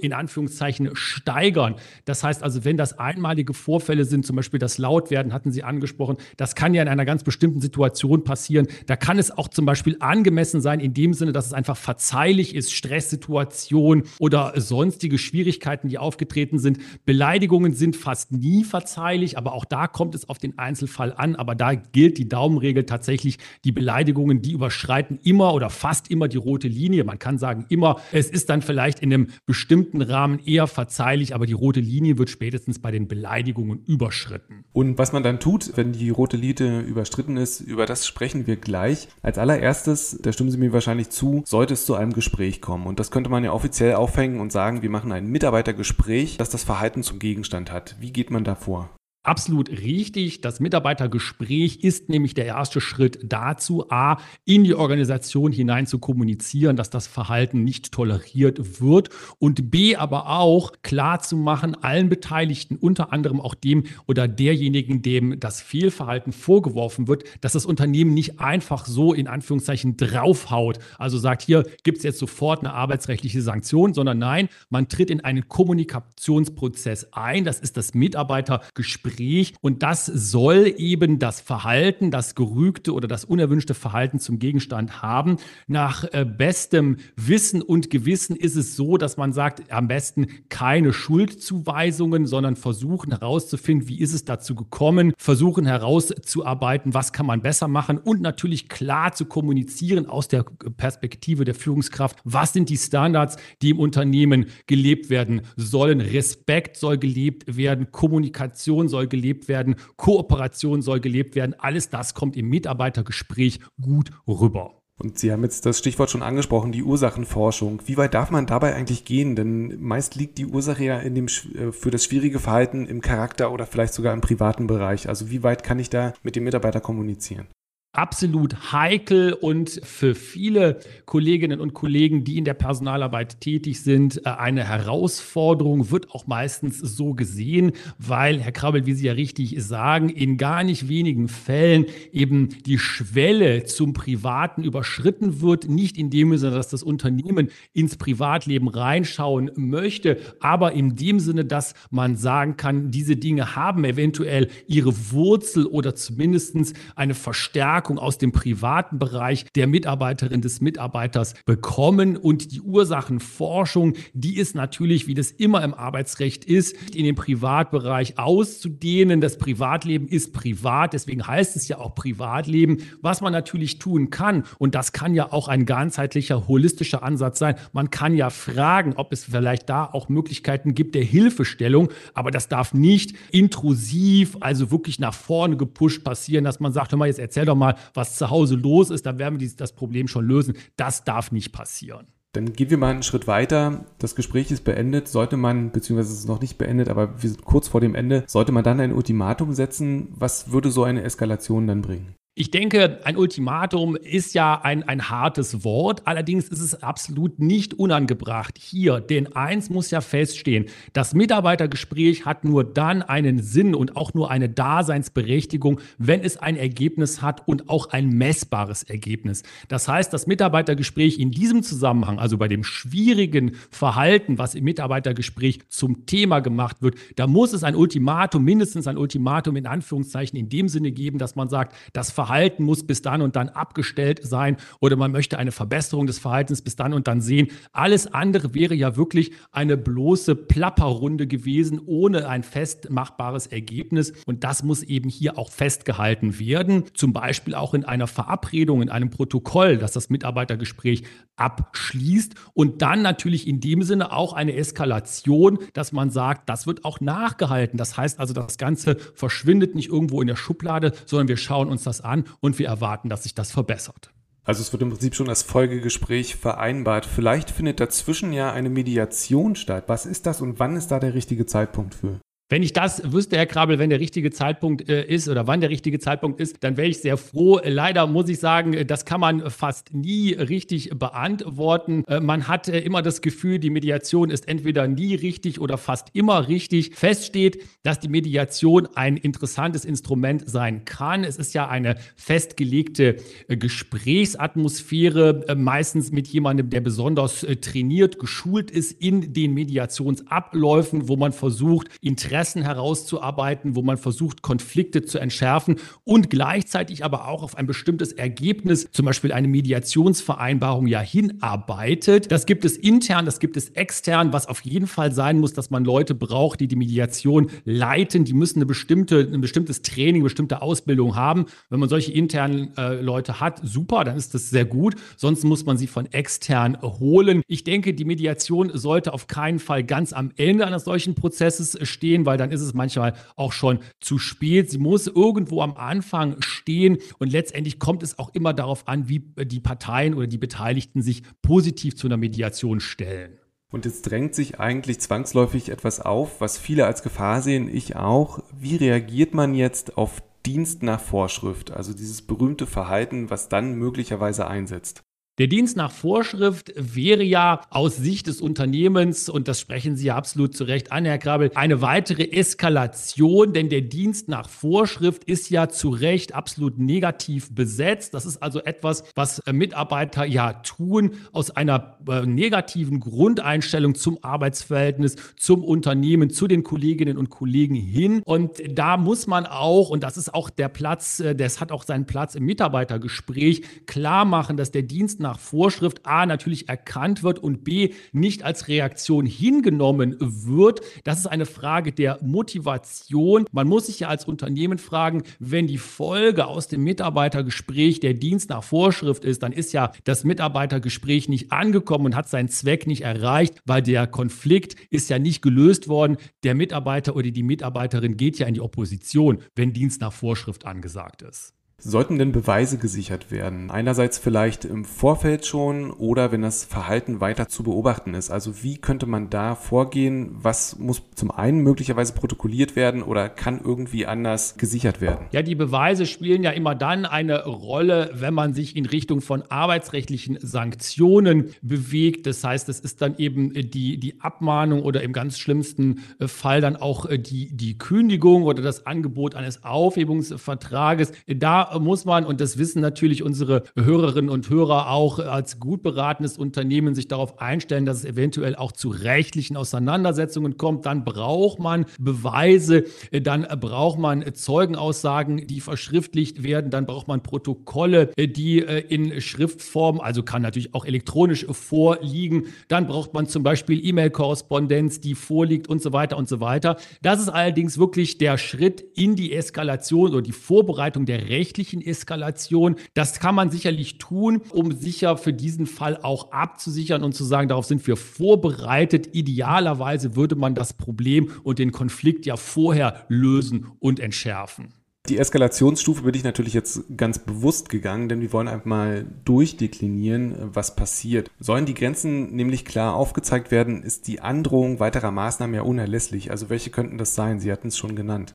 in 0.00 0.12
Anführungszeichen 0.12 0.90
steigern. 0.94 1.76
Das 2.04 2.24
heißt 2.24 2.42
also, 2.42 2.64
wenn 2.64 2.76
das 2.76 2.98
einmalige 2.98 3.54
Vorfälle 3.54 4.04
sind, 4.04 4.26
zum 4.26 4.36
Beispiel 4.36 4.58
das 4.58 4.78
Lautwerden, 4.78 5.32
hatten 5.32 5.52
Sie 5.52 5.62
angesprochen, 5.62 6.16
das 6.36 6.54
kann 6.54 6.74
ja 6.74 6.82
in 6.82 6.88
einer 6.88 7.04
ganz 7.04 7.22
bestimmten 7.22 7.60
Situation 7.60 8.24
passieren. 8.24 8.66
Da 8.86 8.96
kann 8.96 9.18
es 9.18 9.30
auch 9.30 9.48
zum 9.48 9.66
Beispiel 9.66 9.96
angemessen 10.00 10.60
sein, 10.60 10.80
in 10.80 10.94
dem 10.94 11.14
Sinne, 11.14 11.32
dass 11.32 11.46
es 11.46 11.52
einfach 11.52 11.76
verzeihlich 11.76 12.54
ist, 12.54 12.72
Stresssituation 12.72 14.04
oder 14.18 14.52
sonstige 14.56 15.18
Schwierigkeiten, 15.18 15.88
die 15.88 15.98
aufgetreten 15.98 16.58
sind. 16.58 16.78
Beleidigungen 17.04 17.74
sind 17.74 17.96
fast 17.96 18.32
nie 18.32 18.64
verzeihlich, 18.64 19.38
aber 19.38 19.52
auch 19.52 19.64
da 19.64 19.86
kommt 19.86 20.14
es 20.14 20.28
auf 20.28 20.38
den 20.38 20.58
Einzelfall 20.58 21.12
an. 21.12 21.36
Aber 21.36 21.54
da 21.54 21.74
gilt 21.74 22.18
die 22.18 22.28
Daumenregel 22.28 22.84
tatsächlich, 22.84 23.38
die 23.64 23.72
Beleidigungen, 23.72 24.42
die 24.42 24.52
überschreiten 24.52 25.18
immer 25.22 25.54
oder 25.54 25.70
fast 25.70 26.10
immer 26.10 26.28
die 26.28 26.36
rote 26.36 26.68
Linie. 26.68 27.04
Man 27.04 27.18
kann 27.18 27.38
sagen 27.38 27.66
immer, 27.68 28.00
es 28.12 28.30
ist 28.30 28.50
dann 28.50 28.62
vielleicht 28.62 29.00
in 29.00 29.10
einem 29.20 29.32
bestimmten 29.46 30.02
Rahmen 30.02 30.38
eher 30.38 30.66
verzeihlich, 30.66 31.34
aber 31.34 31.46
die 31.46 31.52
rote 31.52 31.80
Linie 31.80 32.18
wird 32.18 32.30
spätestens 32.30 32.80
bei 32.80 32.90
den 32.90 33.08
Beleidigungen 33.08 33.84
überschritten. 33.86 34.64
Und 34.72 34.98
was 34.98 35.12
man 35.12 35.22
dann 35.22 35.40
tut, 35.40 35.76
wenn 35.76 35.92
die 35.92 36.10
rote 36.10 36.36
Linie 36.36 36.80
überstritten 36.80 37.36
ist, 37.36 37.60
über 37.60 37.86
das 37.86 38.06
sprechen 38.06 38.46
wir 38.46 38.56
gleich. 38.56 39.08
Als 39.22 39.38
allererstes, 39.38 40.18
da 40.22 40.32
stimmen 40.32 40.50
Sie 40.50 40.58
mir 40.58 40.72
wahrscheinlich 40.72 41.10
zu, 41.10 41.42
sollte 41.46 41.74
es 41.74 41.86
zu 41.86 41.94
einem 41.94 42.12
Gespräch 42.12 42.60
kommen. 42.60 42.86
Und 42.86 43.00
das 43.00 43.10
könnte 43.10 43.30
man 43.30 43.44
ja 43.44 43.52
offiziell 43.52 43.94
aufhängen 43.94 44.40
und 44.40 44.52
sagen, 44.52 44.82
wir 44.82 44.90
machen 44.90 45.12
ein 45.12 45.26
Mitarbeitergespräch, 45.26 46.36
das 46.36 46.50
das 46.50 46.64
Verhalten 46.64 47.02
zum 47.02 47.18
Gegenstand 47.18 47.72
hat. 47.72 47.96
Wie 48.00 48.12
geht 48.12 48.30
man 48.30 48.44
da 48.44 48.54
vor? 48.54 48.90
Absolut 49.22 49.68
richtig. 49.68 50.40
Das 50.40 50.60
Mitarbeitergespräch 50.60 51.80
ist 51.82 52.08
nämlich 52.08 52.32
der 52.32 52.46
erste 52.46 52.80
Schritt 52.80 53.18
dazu, 53.22 53.84
a, 53.90 54.16
in 54.46 54.64
die 54.64 54.74
Organisation 54.74 55.52
hinein 55.52 55.86
zu 55.86 55.98
kommunizieren, 55.98 56.74
dass 56.74 56.88
das 56.88 57.06
Verhalten 57.06 57.62
nicht 57.62 57.92
toleriert 57.92 58.80
wird 58.80 59.10
und 59.38 59.70
b, 59.70 59.94
aber 59.96 60.30
auch 60.30 60.72
klar 60.80 61.20
zu 61.20 61.36
machen, 61.36 61.74
allen 61.74 62.08
Beteiligten, 62.08 62.76
unter 62.76 63.12
anderem 63.12 63.42
auch 63.42 63.54
dem 63.54 63.84
oder 64.06 64.26
derjenigen, 64.26 65.02
dem 65.02 65.38
das 65.38 65.60
Fehlverhalten 65.60 66.32
vorgeworfen 66.32 67.06
wird, 67.06 67.24
dass 67.42 67.52
das 67.52 67.66
Unternehmen 67.66 68.14
nicht 68.14 68.40
einfach 68.40 68.86
so 68.86 69.12
in 69.12 69.28
Anführungszeichen 69.28 69.98
draufhaut, 69.98 70.78
also 70.96 71.18
sagt, 71.18 71.42
hier 71.42 71.66
gibt 71.82 71.98
es 71.98 72.04
jetzt 72.04 72.20
sofort 72.20 72.60
eine 72.60 72.72
arbeitsrechtliche 72.72 73.42
Sanktion, 73.42 73.92
sondern 73.92 74.16
nein, 74.16 74.48
man 74.70 74.88
tritt 74.88 75.10
in 75.10 75.20
einen 75.20 75.46
Kommunikationsprozess 75.46 77.12
ein. 77.12 77.44
Das 77.44 77.60
ist 77.60 77.76
das 77.76 77.92
Mitarbeitergespräch 77.92 79.09
Gespräch. 79.10 79.54
Und 79.60 79.82
das 79.82 80.06
soll 80.06 80.74
eben 80.76 81.18
das 81.18 81.40
Verhalten, 81.40 82.10
das 82.10 82.34
gerügte 82.34 82.92
oder 82.92 83.08
das 83.08 83.24
unerwünschte 83.24 83.74
Verhalten 83.74 84.18
zum 84.18 84.38
Gegenstand 84.38 85.02
haben. 85.02 85.36
Nach 85.66 86.04
äh, 86.12 86.24
bestem 86.24 86.96
Wissen 87.16 87.62
und 87.62 87.90
Gewissen 87.90 88.36
ist 88.36 88.56
es 88.56 88.76
so, 88.76 88.96
dass 88.96 89.16
man 89.16 89.32
sagt, 89.32 89.72
am 89.72 89.88
besten 89.88 90.26
keine 90.48 90.92
Schuldzuweisungen, 90.92 92.26
sondern 92.26 92.56
versuchen 92.56 93.12
herauszufinden, 93.12 93.88
wie 93.88 94.00
ist 94.00 94.14
es 94.14 94.24
dazu 94.24 94.54
gekommen, 94.54 95.12
versuchen 95.18 95.66
herauszuarbeiten, 95.66 96.94
was 96.94 97.12
kann 97.12 97.26
man 97.26 97.42
besser 97.42 97.68
machen 97.68 97.98
und 97.98 98.20
natürlich 98.20 98.68
klar 98.68 99.12
zu 99.12 99.24
kommunizieren 99.26 100.06
aus 100.06 100.28
der 100.28 100.44
Perspektive 100.76 101.44
der 101.44 101.54
Führungskraft, 101.54 102.18
was 102.24 102.52
sind 102.52 102.68
die 102.68 102.76
Standards, 102.76 103.36
die 103.62 103.70
im 103.70 103.78
Unternehmen 103.78 104.46
gelebt 104.66 105.10
werden 105.10 105.42
sollen. 105.56 106.00
Respekt 106.00 106.76
soll 106.76 106.98
gelebt 106.98 107.56
werden, 107.56 107.90
Kommunikation 107.90 108.88
soll 108.88 108.99
soll 109.00 109.08
gelebt 109.08 109.48
werden, 109.48 109.76
Kooperation 109.96 110.82
soll 110.82 111.00
gelebt 111.00 111.34
werden. 111.34 111.54
Alles 111.58 111.88
das 111.88 112.12
kommt 112.14 112.36
im 112.36 112.48
Mitarbeitergespräch 112.48 113.60
gut 113.80 114.10
rüber. 114.28 114.74
Und 114.98 115.18
Sie 115.18 115.32
haben 115.32 115.42
jetzt 115.42 115.64
das 115.64 115.78
Stichwort 115.78 116.10
schon 116.10 116.22
angesprochen, 116.22 116.72
die 116.72 116.82
Ursachenforschung. 116.82 117.80
Wie 117.86 117.96
weit 117.96 118.12
darf 118.12 118.30
man 118.30 118.44
dabei 118.44 118.74
eigentlich 118.74 119.06
gehen? 119.06 119.34
Denn 119.34 119.80
meist 119.80 120.14
liegt 120.14 120.36
die 120.36 120.44
Ursache 120.44 120.84
ja 120.84 120.98
in 120.98 121.14
dem, 121.14 121.26
äh, 121.26 121.72
für 121.72 121.90
das 121.90 122.04
schwierige 122.04 122.38
Verhalten 122.38 122.84
im 122.86 123.00
Charakter 123.00 123.50
oder 123.50 123.64
vielleicht 123.64 123.94
sogar 123.94 124.12
im 124.12 124.20
privaten 124.20 124.66
Bereich. 124.66 125.08
Also 125.08 125.30
wie 125.30 125.42
weit 125.42 125.64
kann 125.64 125.78
ich 125.78 125.88
da 125.88 126.12
mit 126.22 126.36
dem 126.36 126.44
Mitarbeiter 126.44 126.80
kommunizieren? 126.80 127.46
Absolut 127.92 128.72
heikel 128.72 129.32
und 129.32 129.80
für 129.82 130.14
viele 130.14 130.78
Kolleginnen 131.06 131.60
und 131.60 131.74
Kollegen, 131.74 132.22
die 132.22 132.38
in 132.38 132.44
der 132.44 132.54
Personalarbeit 132.54 133.40
tätig 133.40 133.82
sind, 133.82 134.24
äh, 134.24 134.30
eine 134.30 134.62
Herausforderung, 134.62 135.90
wird 135.90 136.12
auch 136.12 136.28
meistens 136.28 136.78
so 136.78 137.14
gesehen, 137.14 137.72
weil, 137.98 138.40
Herr 138.40 138.52
Krabbel, 138.52 138.86
wie 138.86 138.92
Sie 138.92 139.06
ja 139.06 139.12
richtig 139.14 139.56
sagen, 139.58 140.08
in 140.08 140.36
gar 140.36 140.62
nicht 140.62 140.88
wenigen 140.88 141.26
Fällen 141.26 141.86
eben 142.12 142.50
die 142.64 142.78
Schwelle 142.78 143.64
zum 143.64 143.92
Privaten 143.92 144.62
überschritten 144.62 145.40
wird, 145.40 145.68
nicht 145.68 145.98
in 145.98 146.10
dem 146.10 146.36
Sinne, 146.38 146.54
dass 146.54 146.68
das 146.68 146.84
Unternehmen 146.84 147.50
ins 147.72 147.96
Privatleben 147.96 148.68
reinschauen 148.68 149.50
möchte, 149.56 150.18
aber 150.38 150.72
in 150.72 150.94
dem 150.94 151.18
Sinne, 151.18 151.44
dass 151.44 151.74
man 151.90 152.16
sagen 152.16 152.56
kann, 152.56 152.92
diese 152.92 153.16
Dinge 153.16 153.56
haben 153.56 153.84
eventuell 153.84 154.48
ihre 154.68 154.94
Wurzel 155.10 155.66
oder 155.66 155.96
zumindest 155.96 156.50
eine 156.94 157.14
Verstärkung 157.14 157.79
Verstärkung 157.80 157.98
aus 157.98 158.18
dem 158.18 158.30
privaten 158.30 158.98
Bereich 158.98 159.46
der 159.54 159.66
Mitarbeiterin 159.66 160.42
des 160.42 160.60
Mitarbeiters 160.60 161.34
bekommen. 161.46 162.18
Und 162.18 162.52
die 162.52 162.60
Ursachenforschung, 162.60 163.94
die 164.12 164.36
ist 164.36 164.54
natürlich, 164.54 165.06
wie 165.06 165.14
das 165.14 165.30
immer 165.30 165.64
im 165.64 165.72
Arbeitsrecht 165.72 166.44
ist, 166.44 166.76
in 166.94 167.04
den 167.04 167.14
Privatbereich 167.14 168.18
auszudehnen. 168.18 169.22
Das 169.22 169.38
Privatleben 169.38 170.08
ist 170.08 170.34
privat, 170.34 170.92
deswegen 170.92 171.26
heißt 171.26 171.56
es 171.56 171.68
ja 171.68 171.78
auch 171.78 171.94
Privatleben. 171.94 172.82
Was 173.00 173.22
man 173.22 173.32
natürlich 173.32 173.78
tun 173.78 174.10
kann, 174.10 174.44
und 174.58 174.74
das 174.74 174.92
kann 174.92 175.14
ja 175.14 175.32
auch 175.32 175.48
ein 175.48 175.64
ganzheitlicher, 175.64 176.48
holistischer 176.48 177.02
Ansatz 177.02 177.38
sein, 177.38 177.54
man 177.72 177.88
kann 177.88 178.14
ja 178.14 178.28
fragen, 178.28 178.92
ob 178.96 179.10
es 179.12 179.24
vielleicht 179.24 179.70
da 179.70 179.86
auch 179.86 180.10
Möglichkeiten 180.10 180.74
gibt 180.74 180.94
der 180.94 181.04
Hilfestellung, 181.04 181.88
aber 182.12 182.30
das 182.30 182.48
darf 182.48 182.74
nicht 182.74 183.14
intrusiv, 183.32 184.36
also 184.40 184.70
wirklich 184.70 184.98
nach 184.98 185.14
vorne 185.14 185.56
gepusht 185.56 186.04
passieren, 186.04 186.44
dass 186.44 186.60
man 186.60 186.72
sagt, 186.72 186.92
hör 186.92 186.98
mal, 186.98 187.06
jetzt 187.06 187.18
erzähl 187.18 187.46
doch 187.46 187.56
mal, 187.56 187.69
mal, 187.72 187.78
was 187.94 188.16
zu 188.16 188.30
Hause 188.30 188.56
los 188.56 188.90
ist, 188.90 189.06
dann 189.06 189.18
werden 189.18 189.40
wir 189.40 189.50
das 189.56 189.72
Problem 189.72 190.08
schon 190.08 190.26
lösen. 190.26 190.54
Das 190.76 191.04
darf 191.04 191.32
nicht 191.32 191.52
passieren. 191.52 192.06
Dann 192.32 192.52
gehen 192.52 192.70
wir 192.70 192.78
mal 192.78 192.92
einen 192.92 193.02
Schritt 193.02 193.26
weiter. 193.26 193.86
Das 193.98 194.14
Gespräch 194.14 194.52
ist 194.52 194.62
beendet. 194.62 195.08
Sollte 195.08 195.36
man, 195.36 195.72
beziehungsweise 195.72 196.12
es 196.12 196.20
ist 196.20 196.28
noch 196.28 196.40
nicht 196.40 196.58
beendet, 196.58 196.88
aber 196.88 197.20
wir 197.20 197.28
sind 197.28 197.44
kurz 197.44 197.66
vor 197.66 197.80
dem 197.80 197.96
Ende, 197.96 198.22
sollte 198.28 198.52
man 198.52 198.62
dann 198.62 198.78
ein 198.78 198.92
Ultimatum 198.92 199.52
setzen? 199.52 200.08
Was 200.14 200.52
würde 200.52 200.70
so 200.70 200.84
eine 200.84 201.02
Eskalation 201.02 201.66
dann 201.66 201.82
bringen? 201.82 202.14
Ich 202.40 202.50
denke, 202.50 203.00
ein 203.04 203.18
Ultimatum 203.18 203.96
ist 203.96 204.32
ja 204.32 204.62
ein, 204.62 204.82
ein 204.82 205.10
hartes 205.10 205.62
Wort, 205.62 206.06
allerdings 206.06 206.48
ist 206.48 206.60
es 206.60 206.82
absolut 206.82 207.38
nicht 207.38 207.74
unangebracht. 207.74 208.56
Hier, 208.56 209.00
denn 209.00 209.36
eins 209.36 209.68
muss 209.68 209.90
ja 209.90 210.00
feststehen, 210.00 210.64
das 210.94 211.12
Mitarbeitergespräch 211.12 212.24
hat 212.24 212.44
nur 212.44 212.64
dann 212.64 213.02
einen 213.02 213.42
Sinn 213.42 213.74
und 213.74 213.94
auch 213.94 214.14
nur 214.14 214.30
eine 214.30 214.48
Daseinsberechtigung, 214.48 215.82
wenn 215.98 216.22
es 216.22 216.38
ein 216.38 216.56
Ergebnis 216.56 217.20
hat 217.20 217.46
und 217.46 217.68
auch 217.68 217.90
ein 217.90 218.08
messbares 218.08 218.84
Ergebnis. 218.84 219.42
Das 219.68 219.86
heißt, 219.86 220.10
das 220.10 220.26
Mitarbeitergespräch 220.26 221.18
in 221.18 221.32
diesem 221.32 221.62
Zusammenhang, 221.62 222.18
also 222.18 222.38
bei 222.38 222.48
dem 222.48 222.64
schwierigen 222.64 223.52
Verhalten, 223.68 224.38
was 224.38 224.54
im 224.54 224.64
Mitarbeitergespräch 224.64 225.68
zum 225.68 226.06
Thema 226.06 226.40
gemacht 226.40 226.80
wird, 226.80 226.94
da 227.16 227.26
muss 227.26 227.52
es 227.52 227.64
ein 227.64 227.76
Ultimatum, 227.76 228.42
mindestens 228.42 228.86
ein 228.86 228.96
Ultimatum 228.96 229.56
in 229.56 229.66
Anführungszeichen 229.66 230.38
in 230.38 230.48
dem 230.48 230.68
Sinne 230.68 230.90
geben, 230.90 231.18
dass 231.18 231.36
man 231.36 231.50
sagt, 231.50 231.76
das 231.92 232.10
Verhalten 232.30 232.62
muss 232.62 232.86
bis 232.86 233.02
dann 233.02 233.22
und 233.22 233.34
dann 233.34 233.48
abgestellt 233.48 234.20
sein 234.22 234.56
oder 234.78 234.94
man 234.94 235.10
möchte 235.10 235.36
eine 235.36 235.50
Verbesserung 235.50 236.06
des 236.06 236.20
Verhaltens 236.20 236.62
bis 236.62 236.76
dann 236.76 236.94
und 236.94 237.08
dann 237.08 237.20
sehen. 237.20 237.48
Alles 237.72 238.06
andere 238.14 238.54
wäre 238.54 238.72
ja 238.72 238.96
wirklich 238.96 239.32
eine 239.50 239.76
bloße 239.76 240.36
Plapperrunde 240.36 241.26
gewesen, 241.26 241.80
ohne 241.84 242.28
ein 242.28 242.44
festmachbares 242.44 243.48
Ergebnis. 243.48 244.12
Und 244.26 244.44
das 244.44 244.62
muss 244.62 244.84
eben 244.84 245.10
hier 245.10 245.38
auch 245.38 245.50
festgehalten 245.50 246.38
werden. 246.38 246.84
Zum 246.94 247.12
Beispiel 247.12 247.56
auch 247.56 247.74
in 247.74 247.84
einer 247.84 248.06
Verabredung, 248.06 248.80
in 248.80 248.90
einem 248.90 249.10
Protokoll, 249.10 249.76
das 249.76 249.90
das 249.90 250.08
Mitarbeitergespräch 250.08 251.02
abschließt. 251.34 252.36
Und 252.54 252.80
dann 252.80 253.02
natürlich 253.02 253.48
in 253.48 253.58
dem 253.58 253.82
Sinne 253.82 254.12
auch 254.12 254.34
eine 254.34 254.54
Eskalation, 254.54 255.58
dass 255.72 255.90
man 255.90 256.10
sagt, 256.10 256.48
das 256.48 256.68
wird 256.68 256.84
auch 256.84 257.00
nachgehalten. 257.00 257.76
Das 257.76 257.96
heißt 257.96 258.20
also, 258.20 258.34
das 258.34 258.56
Ganze 258.56 258.94
verschwindet 259.16 259.74
nicht 259.74 259.88
irgendwo 259.88 260.20
in 260.20 260.28
der 260.28 260.36
Schublade, 260.36 260.92
sondern 261.06 261.26
wir 261.26 261.36
schauen 261.36 261.68
uns 261.68 261.82
das 261.82 262.00
an 262.00 262.09
an 262.10 262.24
und 262.40 262.58
wir 262.58 262.68
erwarten, 262.68 263.08
dass 263.08 263.22
sich 263.22 263.34
das 263.34 263.50
verbessert. 263.50 264.12
Also 264.44 264.62
es 264.62 264.72
wird 264.72 264.82
im 264.82 264.90
Prinzip 264.90 265.14
schon 265.14 265.28
als 265.28 265.42
Folgegespräch 265.42 266.36
vereinbart. 266.36 267.06
Vielleicht 267.06 267.50
findet 267.50 267.78
dazwischen 267.78 268.32
ja 268.32 268.52
eine 268.52 268.70
Mediation 268.70 269.54
statt. 269.54 269.84
Was 269.86 270.06
ist 270.06 270.26
das 270.26 270.40
und 270.40 270.58
wann 270.58 270.76
ist 270.76 270.88
da 270.88 270.98
der 270.98 271.14
richtige 271.14 271.46
Zeitpunkt 271.46 271.94
für? 271.94 272.20
Wenn 272.52 272.64
ich 272.64 272.72
das 272.72 273.12
wüsste, 273.12 273.36
Herr 273.36 273.46
Krabel, 273.46 273.78
wenn 273.78 273.90
der 273.90 274.00
richtige 274.00 274.32
Zeitpunkt 274.32 274.88
äh, 274.88 275.04
ist 275.06 275.28
oder 275.28 275.46
wann 275.46 275.60
der 275.60 275.70
richtige 275.70 276.00
Zeitpunkt 276.00 276.40
ist, 276.40 276.64
dann 276.64 276.76
wäre 276.76 276.88
ich 276.88 276.98
sehr 276.98 277.16
froh. 277.16 277.60
Leider 277.62 278.08
muss 278.08 278.28
ich 278.28 278.40
sagen, 278.40 278.74
äh, 278.74 278.84
das 278.84 279.04
kann 279.04 279.20
man 279.20 279.48
fast 279.50 279.94
nie 279.94 280.32
richtig 280.32 280.90
beantworten. 280.98 282.02
Äh, 282.08 282.18
man 282.18 282.48
hat 282.48 282.66
äh, 282.66 282.80
immer 282.80 283.02
das 283.02 283.20
Gefühl, 283.20 283.60
die 283.60 283.70
Mediation 283.70 284.30
ist 284.30 284.48
entweder 284.48 284.88
nie 284.88 285.14
richtig 285.14 285.60
oder 285.60 285.78
fast 285.78 286.08
immer 286.12 286.48
richtig. 286.48 286.96
Fest 286.96 287.24
steht, 287.24 287.62
dass 287.84 288.00
die 288.00 288.08
Mediation 288.08 288.88
ein 288.96 289.16
interessantes 289.16 289.84
Instrument 289.84 290.50
sein 290.50 290.84
kann. 290.84 291.22
Es 291.22 291.36
ist 291.36 291.54
ja 291.54 291.68
eine 291.68 291.98
festgelegte 292.16 293.18
äh, 293.46 293.56
Gesprächsatmosphäre, 293.56 295.44
äh, 295.46 295.54
meistens 295.54 296.10
mit 296.10 296.26
jemandem, 296.26 296.68
der 296.68 296.80
besonders 296.80 297.46
trainiert, 297.60 298.18
geschult 298.18 298.72
ist 298.72 298.90
in 299.00 299.32
den 299.32 299.54
Mediationsabläufen, 299.54 301.06
wo 301.06 301.14
man 301.14 301.30
versucht, 301.30 301.86
Interessen 302.00 302.39
Interessen 302.40 302.62
herauszuarbeiten, 302.62 303.76
wo 303.76 303.82
man 303.82 303.98
versucht, 303.98 304.40
Konflikte 304.40 305.04
zu 305.04 305.18
entschärfen 305.18 305.76
und 306.04 306.30
gleichzeitig 306.30 307.04
aber 307.04 307.28
auch 307.28 307.42
auf 307.42 307.54
ein 307.54 307.66
bestimmtes 307.66 308.12
Ergebnis, 308.12 308.88
zum 308.92 309.04
Beispiel 309.04 309.30
eine 309.32 309.46
Mediationsvereinbarung, 309.46 310.86
ja 310.86 311.00
hinarbeitet. 311.00 312.32
Das 312.32 312.46
gibt 312.46 312.64
es 312.64 312.78
intern, 312.78 313.26
das 313.26 313.40
gibt 313.40 313.58
es 313.58 313.68
extern. 313.70 314.32
Was 314.32 314.46
auf 314.46 314.62
jeden 314.62 314.86
Fall 314.86 315.12
sein 315.12 315.38
muss, 315.38 315.52
dass 315.52 315.68
man 315.68 315.84
Leute 315.84 316.14
braucht, 316.14 316.60
die 316.60 316.66
die 316.66 316.76
Mediation 316.76 317.50
leiten. 317.66 318.24
Die 318.24 318.32
müssen 318.32 318.60
eine 318.60 318.66
bestimmte, 318.66 319.18
ein 319.20 319.42
bestimmtes 319.42 319.82
Training, 319.82 320.22
bestimmte 320.22 320.62
Ausbildung 320.62 321.16
haben. 321.16 321.44
Wenn 321.68 321.78
man 321.78 321.90
solche 321.90 322.10
internen 322.10 322.74
äh, 322.78 323.02
Leute 323.02 323.40
hat, 323.40 323.60
super, 323.62 324.04
dann 324.04 324.16
ist 324.16 324.32
das 324.32 324.48
sehr 324.48 324.64
gut. 324.64 324.94
Sonst 325.18 325.44
muss 325.44 325.66
man 325.66 325.76
sie 325.76 325.86
von 325.86 326.06
extern 326.06 326.78
holen. 326.80 327.42
Ich 327.48 327.64
denke, 327.64 327.92
die 327.92 328.06
Mediation 328.06 328.70
sollte 328.72 329.12
auf 329.12 329.26
keinen 329.26 329.58
Fall 329.58 329.84
ganz 329.84 330.14
am 330.14 330.30
Ende 330.36 330.66
eines 330.66 330.84
solchen 330.84 331.14
Prozesses 331.14 331.76
stehen, 331.82 332.24
weil 332.30 332.38
dann 332.38 332.52
ist 332.52 332.60
es 332.60 332.74
manchmal 332.74 333.14
auch 333.34 333.52
schon 333.52 333.80
zu 333.98 334.18
spät. 334.18 334.70
Sie 334.70 334.78
muss 334.78 335.08
irgendwo 335.08 335.62
am 335.62 335.76
Anfang 335.76 336.36
stehen 336.38 336.98
und 337.18 337.32
letztendlich 337.32 337.80
kommt 337.80 338.04
es 338.04 338.20
auch 338.20 338.32
immer 338.34 338.54
darauf 338.54 338.86
an, 338.86 339.08
wie 339.08 339.18
die 339.36 339.58
Parteien 339.58 340.14
oder 340.14 340.28
die 340.28 340.38
Beteiligten 340.38 341.02
sich 341.02 341.24
positiv 341.42 341.96
zu 341.96 342.06
einer 342.06 342.16
Mediation 342.16 342.78
stellen. 342.78 343.40
Und 343.72 343.84
jetzt 343.84 344.02
drängt 344.02 344.36
sich 344.36 344.60
eigentlich 344.60 345.00
zwangsläufig 345.00 345.70
etwas 345.70 345.98
auf, 345.98 346.40
was 346.40 346.56
viele 346.56 346.86
als 346.86 347.02
Gefahr 347.02 347.42
sehen, 347.42 347.68
ich 347.68 347.96
auch. 347.96 348.44
Wie 348.56 348.76
reagiert 348.76 349.34
man 349.34 349.54
jetzt 349.54 349.98
auf 349.98 350.22
Dienst 350.46 350.84
nach 350.84 351.00
Vorschrift, 351.00 351.72
also 351.72 351.92
dieses 351.92 352.22
berühmte 352.22 352.68
Verhalten, 352.68 353.28
was 353.28 353.48
dann 353.48 353.74
möglicherweise 353.74 354.46
einsetzt? 354.46 355.02
Der 355.38 355.46
Dienst 355.46 355.76
nach 355.76 355.90
Vorschrift 355.90 356.72
wäre 356.76 357.22
ja 357.22 357.62
aus 357.70 357.96
Sicht 357.96 358.26
des 358.26 358.42
Unternehmens, 358.42 359.28
und 359.28 359.48
das 359.48 359.60
sprechen 359.60 359.96
Sie 359.96 360.08
ja 360.08 360.16
absolut 360.16 360.54
zu 360.54 360.64
Recht 360.64 360.92
an, 360.92 361.06
Herr 361.06 361.16
Krabel, 361.16 361.50
eine 361.54 361.80
weitere 361.80 362.24
Eskalation, 362.24 363.54
denn 363.54 363.70
der 363.70 363.80
Dienst 363.80 364.28
nach 364.28 364.50
Vorschrift 364.50 365.24
ist 365.24 365.48
ja 365.48 365.68
zu 365.68 365.88
Recht 365.88 366.34
absolut 366.34 366.78
negativ 366.78 367.54
besetzt. 367.54 368.12
Das 368.12 368.26
ist 368.26 368.42
also 368.42 368.60
etwas, 368.60 369.04
was 369.14 369.40
Mitarbeiter 369.50 370.26
ja 370.26 370.52
tun 370.52 371.12
aus 371.32 371.50
einer 371.50 371.96
äh, 372.06 372.26
negativen 372.26 373.00
Grundeinstellung 373.00 373.94
zum 373.94 374.18
Arbeitsverhältnis, 374.22 375.16
zum 375.36 375.64
Unternehmen, 375.64 376.28
zu 376.28 376.48
den 376.48 376.64
Kolleginnen 376.64 377.16
und 377.16 377.30
Kollegen 377.30 377.76
hin. 377.76 378.20
Und 378.26 378.60
da 378.68 378.96
muss 378.98 379.26
man 379.26 379.46
auch, 379.46 379.90
und 379.90 380.02
das 380.02 380.18
ist 380.18 380.34
auch 380.34 380.50
der 380.50 380.68
Platz, 380.68 381.20
äh, 381.20 381.34
das 381.34 381.60
hat 381.60 381.72
auch 381.72 381.84
seinen 381.84 382.04
Platz 382.06 382.34
im 382.34 382.44
Mitarbeitergespräch, 382.44 383.86
klar 383.86 384.24
machen, 384.24 384.58
dass 384.58 384.70
der 384.70 384.82
Dienst 384.82 385.20
nach 385.20 385.29
nach 385.30 385.38
Vorschrift 385.38 386.06
A 386.06 386.26
natürlich 386.26 386.68
erkannt 386.68 387.22
wird 387.22 387.38
und 387.38 387.62
B 387.62 387.94
nicht 388.10 388.42
als 388.42 388.66
Reaktion 388.66 389.26
hingenommen 389.26 390.16
wird. 390.18 390.80
Das 391.04 391.20
ist 391.20 391.26
eine 391.26 391.46
Frage 391.46 391.92
der 391.92 392.18
Motivation. 392.20 393.46
Man 393.52 393.68
muss 393.68 393.86
sich 393.86 394.00
ja 394.00 394.08
als 394.08 394.24
Unternehmen 394.24 394.78
fragen, 394.78 395.22
wenn 395.38 395.68
die 395.68 395.78
Folge 395.78 396.48
aus 396.48 396.66
dem 396.66 396.82
Mitarbeitergespräch 396.82 398.00
der 398.00 398.14
Dienst 398.14 398.50
nach 398.50 398.64
Vorschrift 398.64 399.24
ist, 399.24 399.44
dann 399.44 399.52
ist 399.52 399.72
ja 399.72 399.92
das 400.02 400.24
Mitarbeitergespräch 400.24 401.28
nicht 401.28 401.52
angekommen 401.52 402.06
und 402.06 402.16
hat 402.16 402.28
seinen 402.28 402.48
Zweck 402.48 402.88
nicht 402.88 403.02
erreicht, 403.02 403.62
weil 403.64 403.82
der 403.82 404.08
Konflikt 404.08 404.74
ist 404.90 405.10
ja 405.10 405.20
nicht 405.20 405.42
gelöst 405.42 405.86
worden. 405.86 406.16
Der 406.42 406.56
Mitarbeiter 406.56 407.14
oder 407.14 407.30
die 407.30 407.44
Mitarbeiterin 407.44 408.16
geht 408.16 408.40
ja 408.40 408.48
in 408.48 408.54
die 408.54 408.60
Opposition, 408.60 409.38
wenn 409.54 409.72
Dienst 409.72 410.00
nach 410.00 410.12
Vorschrift 410.12 410.66
angesagt 410.66 411.22
ist. 411.22 411.54
Sollten 411.82 412.18
denn 412.18 412.32
Beweise 412.32 412.76
gesichert 412.76 413.30
werden? 413.30 413.70
Einerseits 413.70 414.18
vielleicht 414.18 414.66
im 414.66 414.84
Vorfeld 414.84 415.46
schon 415.46 415.90
oder 415.90 416.30
wenn 416.30 416.42
das 416.42 416.64
Verhalten 416.64 417.20
weiter 417.20 417.48
zu 417.48 417.62
beobachten 417.62 418.12
ist. 418.12 418.30
Also 418.30 418.62
wie 418.62 418.76
könnte 418.76 419.06
man 419.06 419.30
da 419.30 419.54
vorgehen? 419.54 420.30
Was 420.32 420.78
muss 420.78 421.02
zum 421.14 421.30
einen 421.30 421.60
möglicherweise 421.60 422.12
protokolliert 422.12 422.76
werden 422.76 423.02
oder 423.02 423.30
kann 423.30 423.60
irgendwie 423.64 424.04
anders 424.04 424.56
gesichert 424.58 425.00
werden? 425.00 425.26
Ja, 425.32 425.40
die 425.40 425.54
Beweise 425.54 426.04
spielen 426.04 426.42
ja 426.42 426.50
immer 426.50 426.74
dann 426.74 427.06
eine 427.06 427.46
Rolle, 427.46 428.10
wenn 428.12 428.34
man 428.34 428.52
sich 428.52 428.76
in 428.76 428.84
Richtung 428.84 429.22
von 429.22 429.42
arbeitsrechtlichen 429.48 430.38
Sanktionen 430.40 431.54
bewegt. 431.62 432.26
Das 432.26 432.44
heißt, 432.44 432.68
es 432.68 432.80
ist 432.80 433.00
dann 433.00 433.16
eben 433.16 433.54
die, 433.54 433.98
die 433.98 434.20
Abmahnung 434.20 434.82
oder 434.82 435.02
im 435.02 435.12
ganz 435.12 435.38
schlimmsten 435.38 436.00
Fall 436.20 436.60
dann 436.60 436.76
auch 436.76 437.06
die, 437.10 437.56
die 437.56 437.78
Kündigung 437.78 438.42
oder 438.42 438.62
das 438.62 438.86
Angebot 438.86 439.34
eines 439.34 439.64
Aufhebungsvertrages. 439.64 441.12
Da 441.26 441.69
muss 441.78 442.04
man, 442.04 442.24
und 442.24 442.40
das 442.40 442.58
wissen 442.58 442.80
natürlich 442.80 443.22
unsere 443.22 443.64
Hörerinnen 443.76 444.30
und 444.30 444.48
Hörer 444.50 444.90
auch 444.90 445.18
als 445.18 445.60
gut 445.60 445.82
beratenes 445.82 446.36
Unternehmen, 446.38 446.94
sich 446.94 447.08
darauf 447.08 447.40
einstellen, 447.40 447.86
dass 447.86 447.98
es 447.98 448.04
eventuell 448.04 448.56
auch 448.56 448.72
zu 448.72 448.88
rechtlichen 448.88 449.56
Auseinandersetzungen 449.56 450.56
kommt. 450.56 450.86
Dann 450.86 451.04
braucht 451.04 451.58
man 451.58 451.86
Beweise, 451.98 452.84
dann 453.12 453.46
braucht 453.60 453.98
man 453.98 454.24
Zeugenaussagen, 454.34 455.46
die 455.46 455.60
verschriftlicht 455.60 456.42
werden, 456.42 456.70
dann 456.70 456.86
braucht 456.86 457.08
man 457.08 457.22
Protokolle, 457.22 458.10
die 458.18 458.60
äh, 458.60 458.80
in 458.88 459.20
Schriftform, 459.20 460.00
also 460.00 460.22
kann 460.22 460.42
natürlich 460.42 460.74
auch 460.74 460.84
elektronisch 460.84 461.46
vorliegen. 461.50 462.46
Dann 462.68 462.86
braucht 462.86 463.14
man 463.14 463.26
zum 463.26 463.42
Beispiel 463.42 463.84
E-Mail-Korrespondenz, 463.84 465.00
die 465.00 465.14
vorliegt 465.14 465.68
und 465.68 465.82
so 465.82 465.92
weiter 465.92 466.16
und 466.16 466.28
so 466.28 466.40
weiter. 466.40 466.76
Das 467.02 467.20
ist 467.20 467.28
allerdings 467.28 467.78
wirklich 467.78 468.18
der 468.18 468.38
Schritt 468.38 468.84
in 468.94 469.16
die 469.16 469.32
Eskalation 469.32 470.10
oder 470.10 470.22
die 470.22 470.32
Vorbereitung 470.32 471.06
der 471.06 471.28
rechtlichen 471.28 471.59
menschlichen 471.60 471.82
Eskalation. 471.82 472.76
Das 472.94 473.20
kann 473.20 473.34
man 473.34 473.50
sicherlich 473.50 473.98
tun, 473.98 474.40
um 474.50 474.72
sicher 474.72 475.16
für 475.16 475.32
diesen 475.32 475.66
Fall 475.66 475.98
auch 476.02 476.32
abzusichern 476.32 477.04
und 477.04 477.14
zu 477.14 477.24
sagen, 477.24 477.48
darauf 477.48 477.66
sind 477.66 477.86
wir 477.86 477.96
vorbereitet. 477.96 479.10
Idealerweise 479.12 480.16
würde 480.16 480.36
man 480.36 480.54
das 480.54 480.72
Problem 480.72 481.30
und 481.42 481.58
den 481.58 481.72
Konflikt 481.72 482.24
ja 482.24 482.36
vorher 482.36 483.04
lösen 483.08 483.66
und 483.78 484.00
entschärfen. 484.00 484.72
Die 485.08 485.18
Eskalationsstufe 485.18 486.02
bin 486.02 486.14
ich 486.14 486.24
natürlich 486.24 486.54
jetzt 486.54 486.84
ganz 486.96 487.18
bewusst 487.18 487.68
gegangen, 487.68 488.08
denn 488.08 488.20
wir 488.20 488.32
wollen 488.32 488.48
einfach 488.48 488.66
mal 488.66 489.06
durchdeklinieren, 489.24 490.36
was 490.54 490.76
passiert. 490.76 491.30
Sollen 491.40 491.66
die 491.66 491.74
Grenzen 491.74 492.36
nämlich 492.36 492.64
klar 492.64 492.94
aufgezeigt 492.94 493.50
werden, 493.50 493.82
ist 493.82 494.06
die 494.06 494.20
Androhung 494.20 494.78
weiterer 494.78 495.10
Maßnahmen 495.10 495.54
ja 495.54 495.62
unerlässlich. 495.62 496.30
Also 496.30 496.48
welche 496.48 496.70
könnten 496.70 496.96
das 496.96 497.14
sein? 497.14 497.40
Sie 497.40 497.50
hatten 497.50 497.68
es 497.68 497.78
schon 497.78 497.96
genannt. 497.96 498.34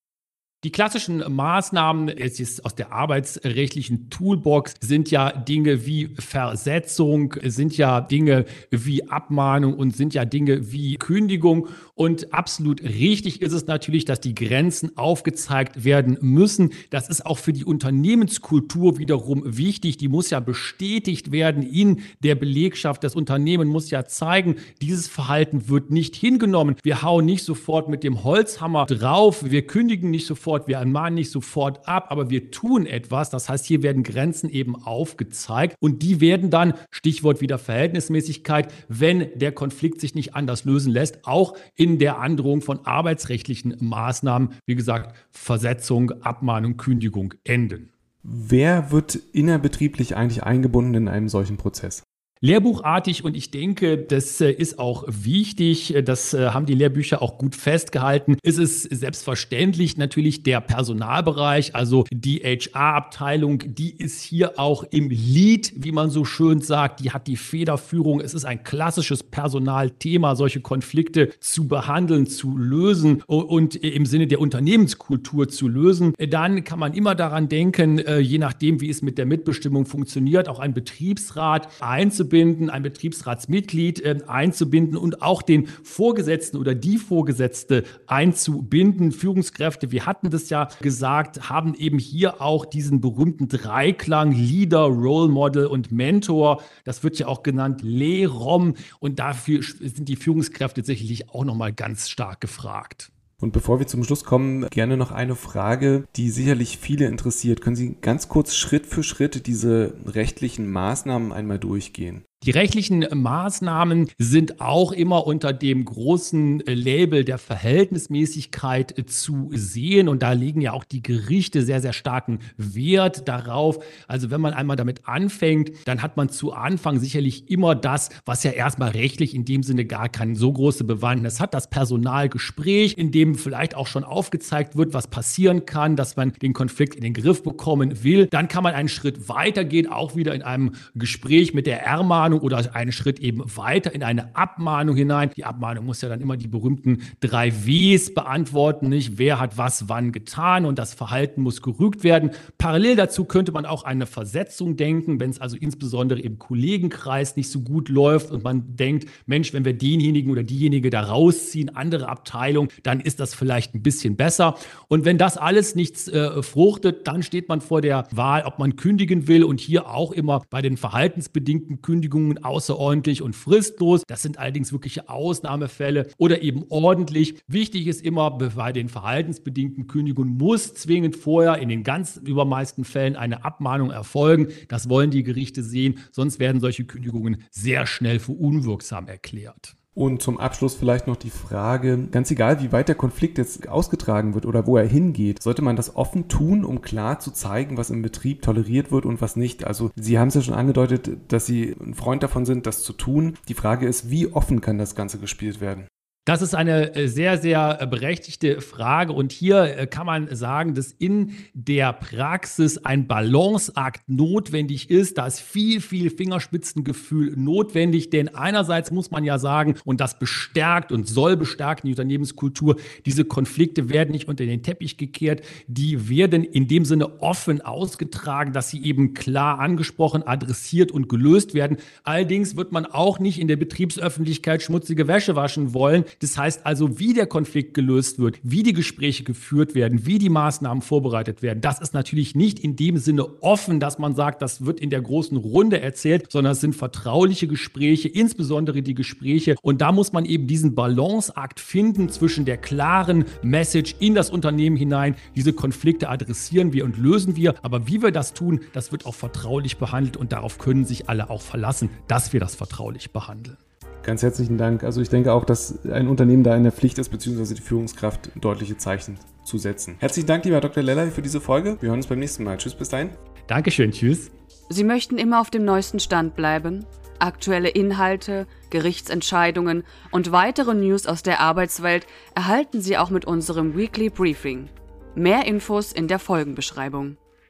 Die 0.66 0.72
klassischen 0.72 1.24
Maßnahmen 1.32 2.10
es 2.10 2.40
ist 2.40 2.66
aus 2.66 2.74
der 2.74 2.92
arbeitsrechtlichen 2.92 4.10
Toolbox 4.10 4.74
sind 4.82 5.12
ja 5.12 5.32
Dinge 5.32 5.86
wie 5.86 6.16
Versetzung, 6.18 7.36
sind 7.44 7.78
ja 7.78 8.02
Dinge 8.02 8.46
wie 8.72 9.08
Abmahnung 9.08 9.76
und 9.76 9.96
sind 9.96 10.16
ja 10.16 10.26
Dinge 10.26 10.72
wie 10.72 10.96
Kündigung. 10.96 11.68
Und 11.96 12.34
absolut 12.34 12.84
richtig 12.84 13.42
ist 13.42 13.54
es 13.54 13.68
natürlich, 13.68 14.04
dass 14.04 14.20
die 14.20 14.36
Grenzen 14.36 14.98
aufgezeigt 14.98 15.86
werden 15.86 16.18
müssen. 16.20 16.72
Das 16.90 17.08
ist 17.08 17.26
auch 17.26 17.38
für 17.38 17.54
die 17.54 17.64
Unternehmenskultur 17.64 18.98
wiederum 18.98 19.44
wichtig. 19.46 19.96
Die 19.98 20.10
muss 20.10 20.30
ja 20.30 20.42
bestätigt 20.42 21.32
werden 21.32 21.64
in 21.64 22.02
der 22.22 22.36
Belegschaft. 22.36 23.04
Das 23.04 23.16
Unternehmen 23.16 23.70
muss 23.70 23.92
ja 23.92 24.04
zeigen, 24.06 24.56
dieses 24.82 25.08
Verhalten 25.08 25.70
wird 25.70 25.90
nicht 25.90 26.16
hingenommen. 26.16 26.76
Wir 26.84 27.02
hauen 27.02 27.26
nicht 27.26 27.46
sofort 27.46 27.88
mit 27.88 28.04
dem 28.04 28.24
Holzhammer 28.24 28.86
drauf. 28.88 29.50
Wir 29.50 29.66
kündigen 29.66 30.12
nicht 30.12 30.28
sofort 30.28 30.66
wir 30.68 30.78
ermahnen 30.78 31.16
nicht 31.16 31.32
sofort 31.32 31.88
ab, 31.88 32.08
aber 32.10 32.30
wir 32.30 32.52
tun 32.52 32.86
etwas. 32.86 33.30
Das 33.30 33.50
heißt, 33.50 33.66
hier 33.66 33.84
werden 33.84 34.04
Grenzen 34.04 34.50
eben 34.50 34.76
aufgezeigt 34.76 35.76
und 35.80 36.02
die 36.02 36.22
werden 36.22 36.50
dann, 36.50 36.74
Stichwort 36.92 37.42
wieder 37.42 37.58
Verhältnismäßigkeit, 37.58 38.72
wenn 38.88 39.28
der 39.36 39.52
Konflikt 39.52 40.02
sich 40.02 40.16
nicht 40.16 40.36
anders 40.36 40.66
lösen 40.66 40.92
lässt, 40.92 41.26
auch 41.26 41.56
in 41.76 41.85
der 42.00 42.20
Androhung 42.20 42.62
von 42.62 42.86
arbeitsrechtlichen 42.86 43.76
Maßnahmen, 43.80 44.50
wie 44.66 44.76
gesagt, 44.76 45.16
Versetzung, 45.32 46.12
Abmahnung, 46.22 46.78
Kündigung 46.78 47.34
enden. 47.44 47.92
Wer 48.24 48.92
wird 48.92 49.16
innerbetrieblich 49.34 50.16
eigentlich 50.16 50.44
eingebunden 50.44 50.96
in 50.96 51.08
einem 51.08 51.30
solchen 51.30 51.58
Prozess? 51.58 52.04
Lehrbuchartig 52.42 53.24
und 53.24 53.36
ich 53.36 53.52
denke, 53.52 53.98
das 53.98 54.42
äh, 54.42 54.52
ist 54.52 54.78
auch 54.78 55.06
wichtig. 55.08 55.96
Das 56.06 56.34
äh, 56.34 56.50
haben 56.50 56.66
die 56.66 56.74
Lehrbücher 56.74 57.22
auch 57.22 57.38
gut 57.38 57.56
festgehalten. 57.56 58.38
Es 58.44 58.58
ist 58.58 58.84
selbstverständlich 58.84 59.98
natürlich 59.98 60.44
der 60.44 60.62
Personalbereich, 60.62 61.76
also 61.76 62.06
die 62.12 62.40
HR-Abteilung, 62.40 63.64
die 63.66 63.96
ist 63.96 64.22
hier 64.22 64.60
auch 64.60 64.84
im 64.84 65.10
Lead, 65.10 65.74
wie 65.76 65.92
man 65.92 66.10
so 66.10 66.26
schön 66.26 66.62
sagt. 66.62 67.00
Die 67.00 67.12
hat 67.12 67.28
die 67.28 67.38
Federführung. 67.38 68.22
Es 68.22 68.34
ist 68.34 68.46
ein 68.46 68.64
klassisches 68.64 69.24
Personalthema, 69.24 70.36
solche 70.36 70.62
Konflikte 70.62 71.32
zu 71.40 71.68
behandeln, 71.68 72.28
zu 72.28 72.58
lösen 72.58 73.24
und 73.26 73.76
im 73.76 74.06
Sinne 74.06 74.28
der 74.28 74.40
Unternehmenskultur 74.40 75.48
zu 75.48 75.68
lösen. 75.68 76.14
Dann 76.18 76.64
kann 76.64 76.80
man 76.80 76.94
immer 76.94 77.16
daran 77.16 77.48
denken, 77.50 78.00
äh, 78.00 78.20
je 78.20 78.38
nachdem, 78.38 78.82
wie 78.82 78.90
es 78.90 79.02
mit 79.02 79.18
der 79.18 79.26
Mitbestimmung 79.26 79.86
funktioniert, 79.86 80.50
auch 80.50 80.60
ein 80.60 80.74
Betriebsrat 80.74 81.70
einzubinden 81.82 82.25
einzubinden, 82.26 82.70
ein 82.70 82.84
Betriebsratsmitglied 82.84 84.02
äh, 84.02 84.18
einzubinden 84.28 84.98
und 84.98 85.22
auch 85.22 85.42
den 85.42 85.68
Vorgesetzten 85.68 86.58
oder 86.58 86.74
die 86.74 86.98
Vorgesetzte 86.98 87.84
einzubinden. 88.08 89.12
Führungskräfte, 89.12 89.92
wir 89.92 90.06
hatten 90.06 90.30
das 90.30 90.50
ja 90.50 90.68
gesagt, 90.82 91.50
haben 91.50 91.76
eben 91.76 92.00
hier 92.00 92.42
auch 92.42 92.66
diesen 92.66 93.02
berühmten 93.02 93.48
Dreiklang 93.48 94.32
Leader, 94.32 94.86
Role 94.86 95.30
Model 95.30 95.68
und 95.68 95.92
Mentor. 95.92 96.62
Das 96.84 97.04
wird 97.04 97.20
ja 97.20 97.28
auch 97.28 97.44
genannt 97.44 97.82
LEROM 97.84 98.76
und 99.00 99.20
dafür 99.20 99.62
sind 99.62 100.10
die 100.10 100.16
Führungskräfte 100.16 100.84
sicherlich 100.84 101.30
auch 101.30 101.46
nochmal 101.46 101.74
ganz 101.74 102.10
stark 102.10 102.42
gefragt. 102.42 103.12
Und 103.46 103.52
bevor 103.52 103.78
wir 103.78 103.86
zum 103.86 104.04
Schluss 104.04 104.24
kommen, 104.24 104.68
gerne 104.72 104.98
noch 104.98 105.12
eine 105.12 105.36
Frage, 105.36 106.06
die 106.16 106.32
sicherlich 106.32 106.80
viele 106.80 107.06
interessiert. 107.06 107.62
Können 107.62 107.76
Sie 107.76 107.96
ganz 108.02 108.28
kurz 108.28 108.56
Schritt 108.56 108.88
für 108.88 109.04
Schritt 109.04 109.46
diese 109.46 109.94
rechtlichen 110.08 110.68
Maßnahmen 110.72 111.32
einmal 111.32 111.60
durchgehen? 111.60 112.26
Die 112.44 112.52
rechtlichen 112.52 113.08
Maßnahmen 113.12 114.12
sind 114.20 114.62
auch 114.62 114.92
immer 114.92 115.26
unter 115.26 115.52
dem 115.52 115.84
großen 115.84 116.60
Label 116.60 117.24
der 117.24 117.40
Verhältnismäßigkeit 117.40 118.94
zu 119.08 119.50
sehen. 119.52 120.08
Und 120.08 120.22
da 120.22 120.34
legen 120.34 120.62
ja 120.62 120.74
auch 120.74 120.84
die 120.84 121.02
Gerichte 121.02 121.64
sehr, 121.64 121.82
sehr 121.82 121.94
starken 121.94 122.40
Wert 122.56 123.28
darauf. 123.28 123.80
Also 124.08 124.30
wenn 124.30 124.42
man 124.42 124.54
einmal 124.54 124.76
damit 124.76 125.08
anfängt, 125.08 125.72
dann 125.86 126.04
hat 126.04 126.18
man 126.18 126.30
zu 126.30 126.54
Anfang 126.54 127.00
sicherlich 127.00 127.50
immer 127.50 127.74
das, 127.74 128.10
was 128.26 128.44
ja 128.44 128.52
erstmal 128.52 128.92
rechtlich 128.92 129.34
in 129.34 129.46
dem 129.46 129.64
Sinne 129.64 129.86
gar 129.86 130.08
keine 130.08 130.36
so 130.36 130.54
große 130.54 130.84
Bewandtnis 130.84 131.40
hat. 131.40 131.56
Das 131.56 131.72
Personalgespräch, 131.72 132.96
in 132.96 133.12
dem 133.12 133.34
vielleicht 133.34 133.74
auch 133.74 133.88
schon 133.88 134.04
aufgezeigt 134.04 134.76
wird, 134.78 134.94
was 134.94 135.08
passieren 135.08 135.66
kann, 135.66 135.96
dass 135.96 136.16
man 136.16 136.34
den 136.34 136.54
Konflikt 136.54 136.94
in 136.94 137.02
den 137.02 137.16
Griff 137.16 137.42
bekommen 137.42 138.04
will. 138.04 138.28
Dann 138.28 138.50
kann 138.50 138.62
man 138.62 138.76
einen 138.76 138.90
Schritt 138.90 139.30
weitergehen, 139.30 139.88
auch 139.88 140.16
wieder 140.16 140.36
in 140.36 140.44
einem 140.44 140.74
Gespräch 140.94 141.56
mit 141.56 141.66
der 141.66 141.82
Ermahnung 141.82 142.25
Abmahnung 142.26 142.40
oder 142.40 142.76
einen 142.76 142.92
Schritt 142.92 143.20
eben 143.20 143.44
weiter 143.56 143.94
in 143.94 144.02
eine 144.02 144.36
Abmahnung 144.36 144.96
hinein. 144.96 145.30
Die 145.36 145.46
Abmahnung 145.46 145.86
muss 145.86 146.02
ja 146.02 146.10
dann 146.10 146.22
immer 146.22 146.38
die 146.38 146.48
berühmten 146.48 147.04
drei 147.20 147.52
Ws 147.52 148.16
beantworten, 148.16 148.90
nicht? 148.90 149.20
Wer 149.20 149.40
hat 149.40 149.60
was 149.60 149.90
wann 149.90 150.12
getan 150.12 150.66
und 150.66 150.80
das 150.80 150.96
Verhalten 150.96 151.42
muss 151.42 151.62
gerügt 151.62 152.04
werden. 152.04 152.32
Parallel 152.58 152.96
dazu 152.96 153.26
könnte 153.26 153.52
man 153.52 153.68
auch 153.68 153.84
eine 153.84 154.08
Versetzung 154.08 154.76
denken, 154.76 155.20
wenn 155.20 155.30
es 155.30 155.40
also 155.40 155.56
insbesondere 155.56 156.20
im 156.20 156.40
Kollegenkreis 156.40 157.36
nicht 157.36 157.52
so 157.52 157.62
gut 157.62 157.90
läuft 157.90 158.32
und 158.32 158.44
man 158.44 158.76
denkt, 158.76 159.08
Mensch, 159.28 159.54
wenn 159.54 159.64
wir 159.64 159.74
denjenigen 159.74 160.32
oder 160.32 160.44
diejenige 160.44 160.90
da 160.90 161.02
rausziehen, 161.02 161.76
andere 161.76 162.10
Abteilung, 162.10 162.70
dann 162.82 163.02
ist 163.02 163.20
das 163.20 163.36
vielleicht 163.36 163.76
ein 163.76 163.84
bisschen 163.84 164.16
besser. 164.16 164.56
Und 164.88 165.06
wenn 165.06 165.20
das 165.20 165.38
alles 165.38 165.76
nichts 165.76 166.08
äh, 166.08 166.42
fruchtet, 166.42 167.08
dann 167.08 167.22
steht 167.22 167.50
man 167.50 167.62
vor 167.62 167.82
der 167.82 168.08
Wahl, 168.10 168.44
ob 168.46 168.58
man 168.58 168.76
kündigen 168.78 169.28
will 169.28 169.44
und 169.44 169.60
hier 169.60 169.90
auch 169.92 170.12
immer 170.12 170.42
bei 170.50 170.64
den 170.64 170.76
verhaltensbedingten 170.76 171.84
Kündigungen 171.84 172.15
Kündigungen 172.16 172.44
außerordentlich 172.44 173.22
und 173.22 173.36
fristlos. 173.36 174.04
Das 174.08 174.22
sind 174.22 174.40
allerdings 174.40 174.72
wirkliche 174.72 175.10
Ausnahmefälle 175.10 176.08
oder 176.18 176.42
eben 176.42 176.64
ordentlich. 176.70 177.36
Wichtig 177.48 177.88
ist 177.88 178.02
immer, 178.02 178.32
bei 178.32 178.72
den 178.72 178.88
verhaltensbedingten 178.88 179.88
Kündigungen 179.88 180.38
muss 180.38 180.74
zwingend 180.74 181.18
vorher 181.18 181.58
in 181.58 181.68
den 181.68 181.84
ganz 181.84 182.16
übermeisten 182.18 182.86
Fällen 182.86 183.18
eine 183.18 183.44
Abmahnung 183.44 183.92
erfolgen. 183.92 184.48
Das 184.70 184.88
wollen 184.88 185.12
die 185.12 185.24
Gerichte 185.24 185.62
sehen, 185.62 186.00
sonst 186.12 186.40
werden 186.40 186.62
solche 186.62 186.86
Kündigungen 186.86 187.44
sehr 187.52 187.86
schnell 187.86 188.20
für 188.20 188.32
unwirksam 188.32 189.08
erklärt. 189.08 189.76
Und 189.96 190.22
zum 190.22 190.38
Abschluss 190.38 190.76
vielleicht 190.76 191.08
noch 191.08 191.16
die 191.16 191.30
Frage, 191.30 192.08
ganz 192.12 192.30
egal, 192.30 192.62
wie 192.62 192.74
weit 192.74 192.90
der 192.90 192.96
Konflikt 192.96 193.38
jetzt 193.38 193.70
ausgetragen 193.70 194.34
wird 194.34 194.46
oder 194.46 194.68
wo 194.68 194.76
er 194.76 194.86
hingeht, 194.86 195.42
sollte 195.42 195.62
man 195.62 195.78
das 195.78 195.96
offen 195.96 196.28
tun, 196.28 196.66
um 196.66 196.82
klar 196.82 197.20
zu 197.20 197.32
zeigen, 197.32 197.78
was 197.78 197.90
im 197.90 198.02
Betrieb 198.02 198.42
toleriert 198.42 198.92
wird 198.92 199.06
und 199.06 199.22
was 199.22 199.38
nicht. 199.38 199.66
Also 199.66 199.92
Sie 199.96 200.20
haben 200.20 200.28
es 200.28 200.36
ja 200.36 200.42
schon 200.42 200.54
angedeutet, 200.54 201.10
dass 201.30 201.46
Sie 201.46 201.74
ein 201.80 201.94
Freund 201.94 202.24
davon 202.24 202.46
sind, 202.46 202.68
das 202.68 202.84
zu 202.84 202.92
tun. 202.92 203.36
Die 203.48 203.54
Frage 203.54 203.88
ist, 203.88 204.10
wie 204.10 204.34
offen 204.34 204.60
kann 204.60 204.78
das 204.78 204.96
Ganze 204.96 205.18
gespielt 205.18 205.62
werden? 205.62 205.88
Das 206.26 206.42
ist 206.42 206.56
eine 206.56 206.96
äh, 206.96 207.08
sehr, 207.08 207.38
sehr 207.38 207.78
äh, 207.80 207.86
berechtigte 207.86 208.60
Frage. 208.60 209.14
Und 209.14 209.32
hier 209.32 209.78
äh, 209.78 209.86
kann 209.86 210.08
man 210.08 210.36
sagen, 210.36 210.74
dass 210.74 210.92
in 210.92 211.36
der 211.54 211.94
Praxis 211.94 212.80
ein 212.80 213.06
Balanceakt 213.06 214.10
notwendig 214.10 214.90
ist. 214.90 215.20
Da 215.20 215.28
ist 215.28 215.40
viel, 215.40 215.82
viel 215.82 216.10
Fingerspitzengefühl 216.10 217.34
notwendig. 217.36 218.10
Denn 218.10 218.34
einerseits 218.34 218.90
muss 218.90 219.12
man 219.12 219.24
ja 219.24 219.38
sagen, 219.38 219.76
und 219.86 220.02
das 220.02 220.18
bestärkt 220.18 220.92
und 220.92 221.08
soll 221.08 221.38
bestärken 221.38 221.86
die 221.86 221.94
Unternehmenskultur, 221.94 222.78
diese 223.06 223.24
Konflikte 223.24 223.90
werden 223.90 224.10
nicht 224.12 224.28
unter 224.28 224.48
den 224.48 224.64
Teppich 224.64 224.98
gekehrt. 224.98 225.44
Die 225.68 226.10
werden 226.10 226.44
in 226.44 226.68
dem 226.68 226.86
Sinne 226.86 227.22
offen 227.22 227.62
ausgetragen, 227.62 228.52
dass 228.52 228.72
sie 228.72 228.84
eben 228.84 229.14
klar 229.14 229.60
angesprochen, 229.60 230.24
adressiert 230.24 230.92
und 230.92 231.08
gelöst 231.08 231.54
werden. 231.54 231.78
Allerdings 232.04 232.56
wird 232.56 232.72
man 232.72 232.88
auch 232.88 233.20
nicht 233.20 233.40
in 233.40 233.48
der 233.48 233.58
Betriebsöffentlichkeit 233.58 234.64
schmutzige 234.64 235.08
Wäsche 235.08 235.36
waschen 235.36 235.76
wollen. 235.76 236.04
Das 236.20 236.38
heißt 236.38 236.66
also, 236.66 237.00
wie 237.00 237.14
der 237.14 237.28
Konflikt 237.28 237.74
gelöst 237.74 238.20
wird, 238.20 238.40
wie 238.44 238.64
die 238.64 238.74
Gespräche 238.74 239.24
geführt 239.24 239.76
werden, 239.76 240.06
wie 240.06 240.20
die 240.20 240.30
Maßnahmen 240.30 240.82
vorbereitet 240.82 241.42
werden, 241.42 241.62
das 241.62 241.80
ist 241.80 241.94
natürlich 241.94 242.36
nicht 242.36 242.60
in 242.60 242.76
dem 242.76 242.98
Sinne 242.98 243.42
offen, 243.42 243.80
dass 243.80 244.00
man 244.00 244.16
sagt, 244.16 244.42
das 244.42 244.66
wird 244.66 244.80
in 244.80 244.90
der 244.90 245.02
großen 245.02 245.38
Runde 245.38 245.82
erzählt, 245.82 246.32
sondern 246.32 246.54
es 246.54 246.62
sind 246.62 246.76
vertrauliche 246.76 247.48
Gespräche, 247.48 248.08
insbesondere 248.08 248.82
die 248.82 248.94
Gespräche. 248.94 249.56
Und 249.62 249.82
da 249.82 249.92
muss 249.92 250.14
man 250.14 250.26
eben 250.26 250.48
diesen 250.48 250.76
Balanceakt 250.76 251.60
finden 251.60 252.10
zwischen 252.10 252.46
der 252.46 252.58
klaren 252.58 253.26
Message 253.42 253.96
in 254.00 254.16
das 254.16 254.30
Unternehmen 254.30 254.76
hinein. 254.76 255.16
Diese 255.36 255.54
Konflikte 255.54 256.10
adressieren 256.10 256.74
wir 256.74 256.86
und 256.86 256.98
lösen 256.98 257.36
wir. 257.36 257.56
Aber 257.62 257.88
wie 257.88 258.02
wir 258.02 258.12
das 258.12 258.34
tun, 258.34 258.62
das 258.74 258.92
wird 258.92 259.06
auch 259.06 259.16
vertraulich 259.16 259.78
behandelt 259.78 260.18
und 260.18 260.32
darauf 260.32 260.58
können 260.58 260.86
sich 260.86 261.10
alle 261.10 261.30
auch 261.30 261.42
verlassen, 261.42 261.90
dass 262.08 262.34
wir 262.34 262.40
das 262.40 262.56
vertraulich 262.56 263.12
behandeln. 263.12 263.58
Ganz 264.06 264.22
herzlichen 264.22 264.60
Dank. 264.60 264.84
Also 264.84 265.02
ich 265.02 265.10
denke 265.10 265.34
auch, 265.34 265.46
dass 265.46 265.84
ein 265.88 266.08
Unternehmen 266.08 266.44
da 266.44 266.56
in 266.56 266.62
der 266.62 266.72
Pflicht 266.72 267.00
ist, 267.00 267.10
beziehungsweise 267.10 267.56
die 267.56 267.62
Führungskraft 267.62 268.30
deutliche 268.36 268.78
Zeichen 268.78 269.18
zu 269.44 269.58
setzen. 269.58 269.96
Herzlichen 269.98 270.28
Dank, 270.28 270.46
lieber 270.46 270.62
Dr. 270.62 270.84
Lellay, 270.84 271.10
für 271.10 271.24
diese 271.24 271.42
Folge. 271.42 271.78
Wir 271.82 271.90
hören 271.90 271.98
uns 271.98 272.06
beim 272.06 272.20
nächsten 272.20 272.44
Mal. 272.44 272.58
Tschüss, 272.58 272.76
bis 272.76 272.90
dahin. 272.90 273.10
Dankeschön, 273.48 273.92
tschüss. 273.92 274.30
Sie 274.70 274.84
möchten 274.84 275.18
immer 275.18 275.42
auf 275.42 275.50
dem 275.50 275.66
neuesten 275.66 276.00
Stand 276.00 276.36
bleiben? 276.36 276.86
Aktuelle 277.18 277.70
Inhalte, 277.70 278.46
Gerichtsentscheidungen 278.70 279.84
und 280.12 280.32
weitere 280.32 280.76
News 280.76 281.08
aus 281.08 281.24
der 281.24 281.40
Arbeitswelt 281.40 282.06
erhalten 282.36 282.82
Sie 282.82 283.00
auch 283.00 283.10
mit 283.10 283.26
unserem 283.26 283.76
Weekly 283.76 284.10
Briefing. 284.10 284.70
Mehr 285.16 285.48
Infos 285.48 285.92
in 285.92 286.08
der 286.08 286.20
Folgenbeschreibung. 286.20 287.18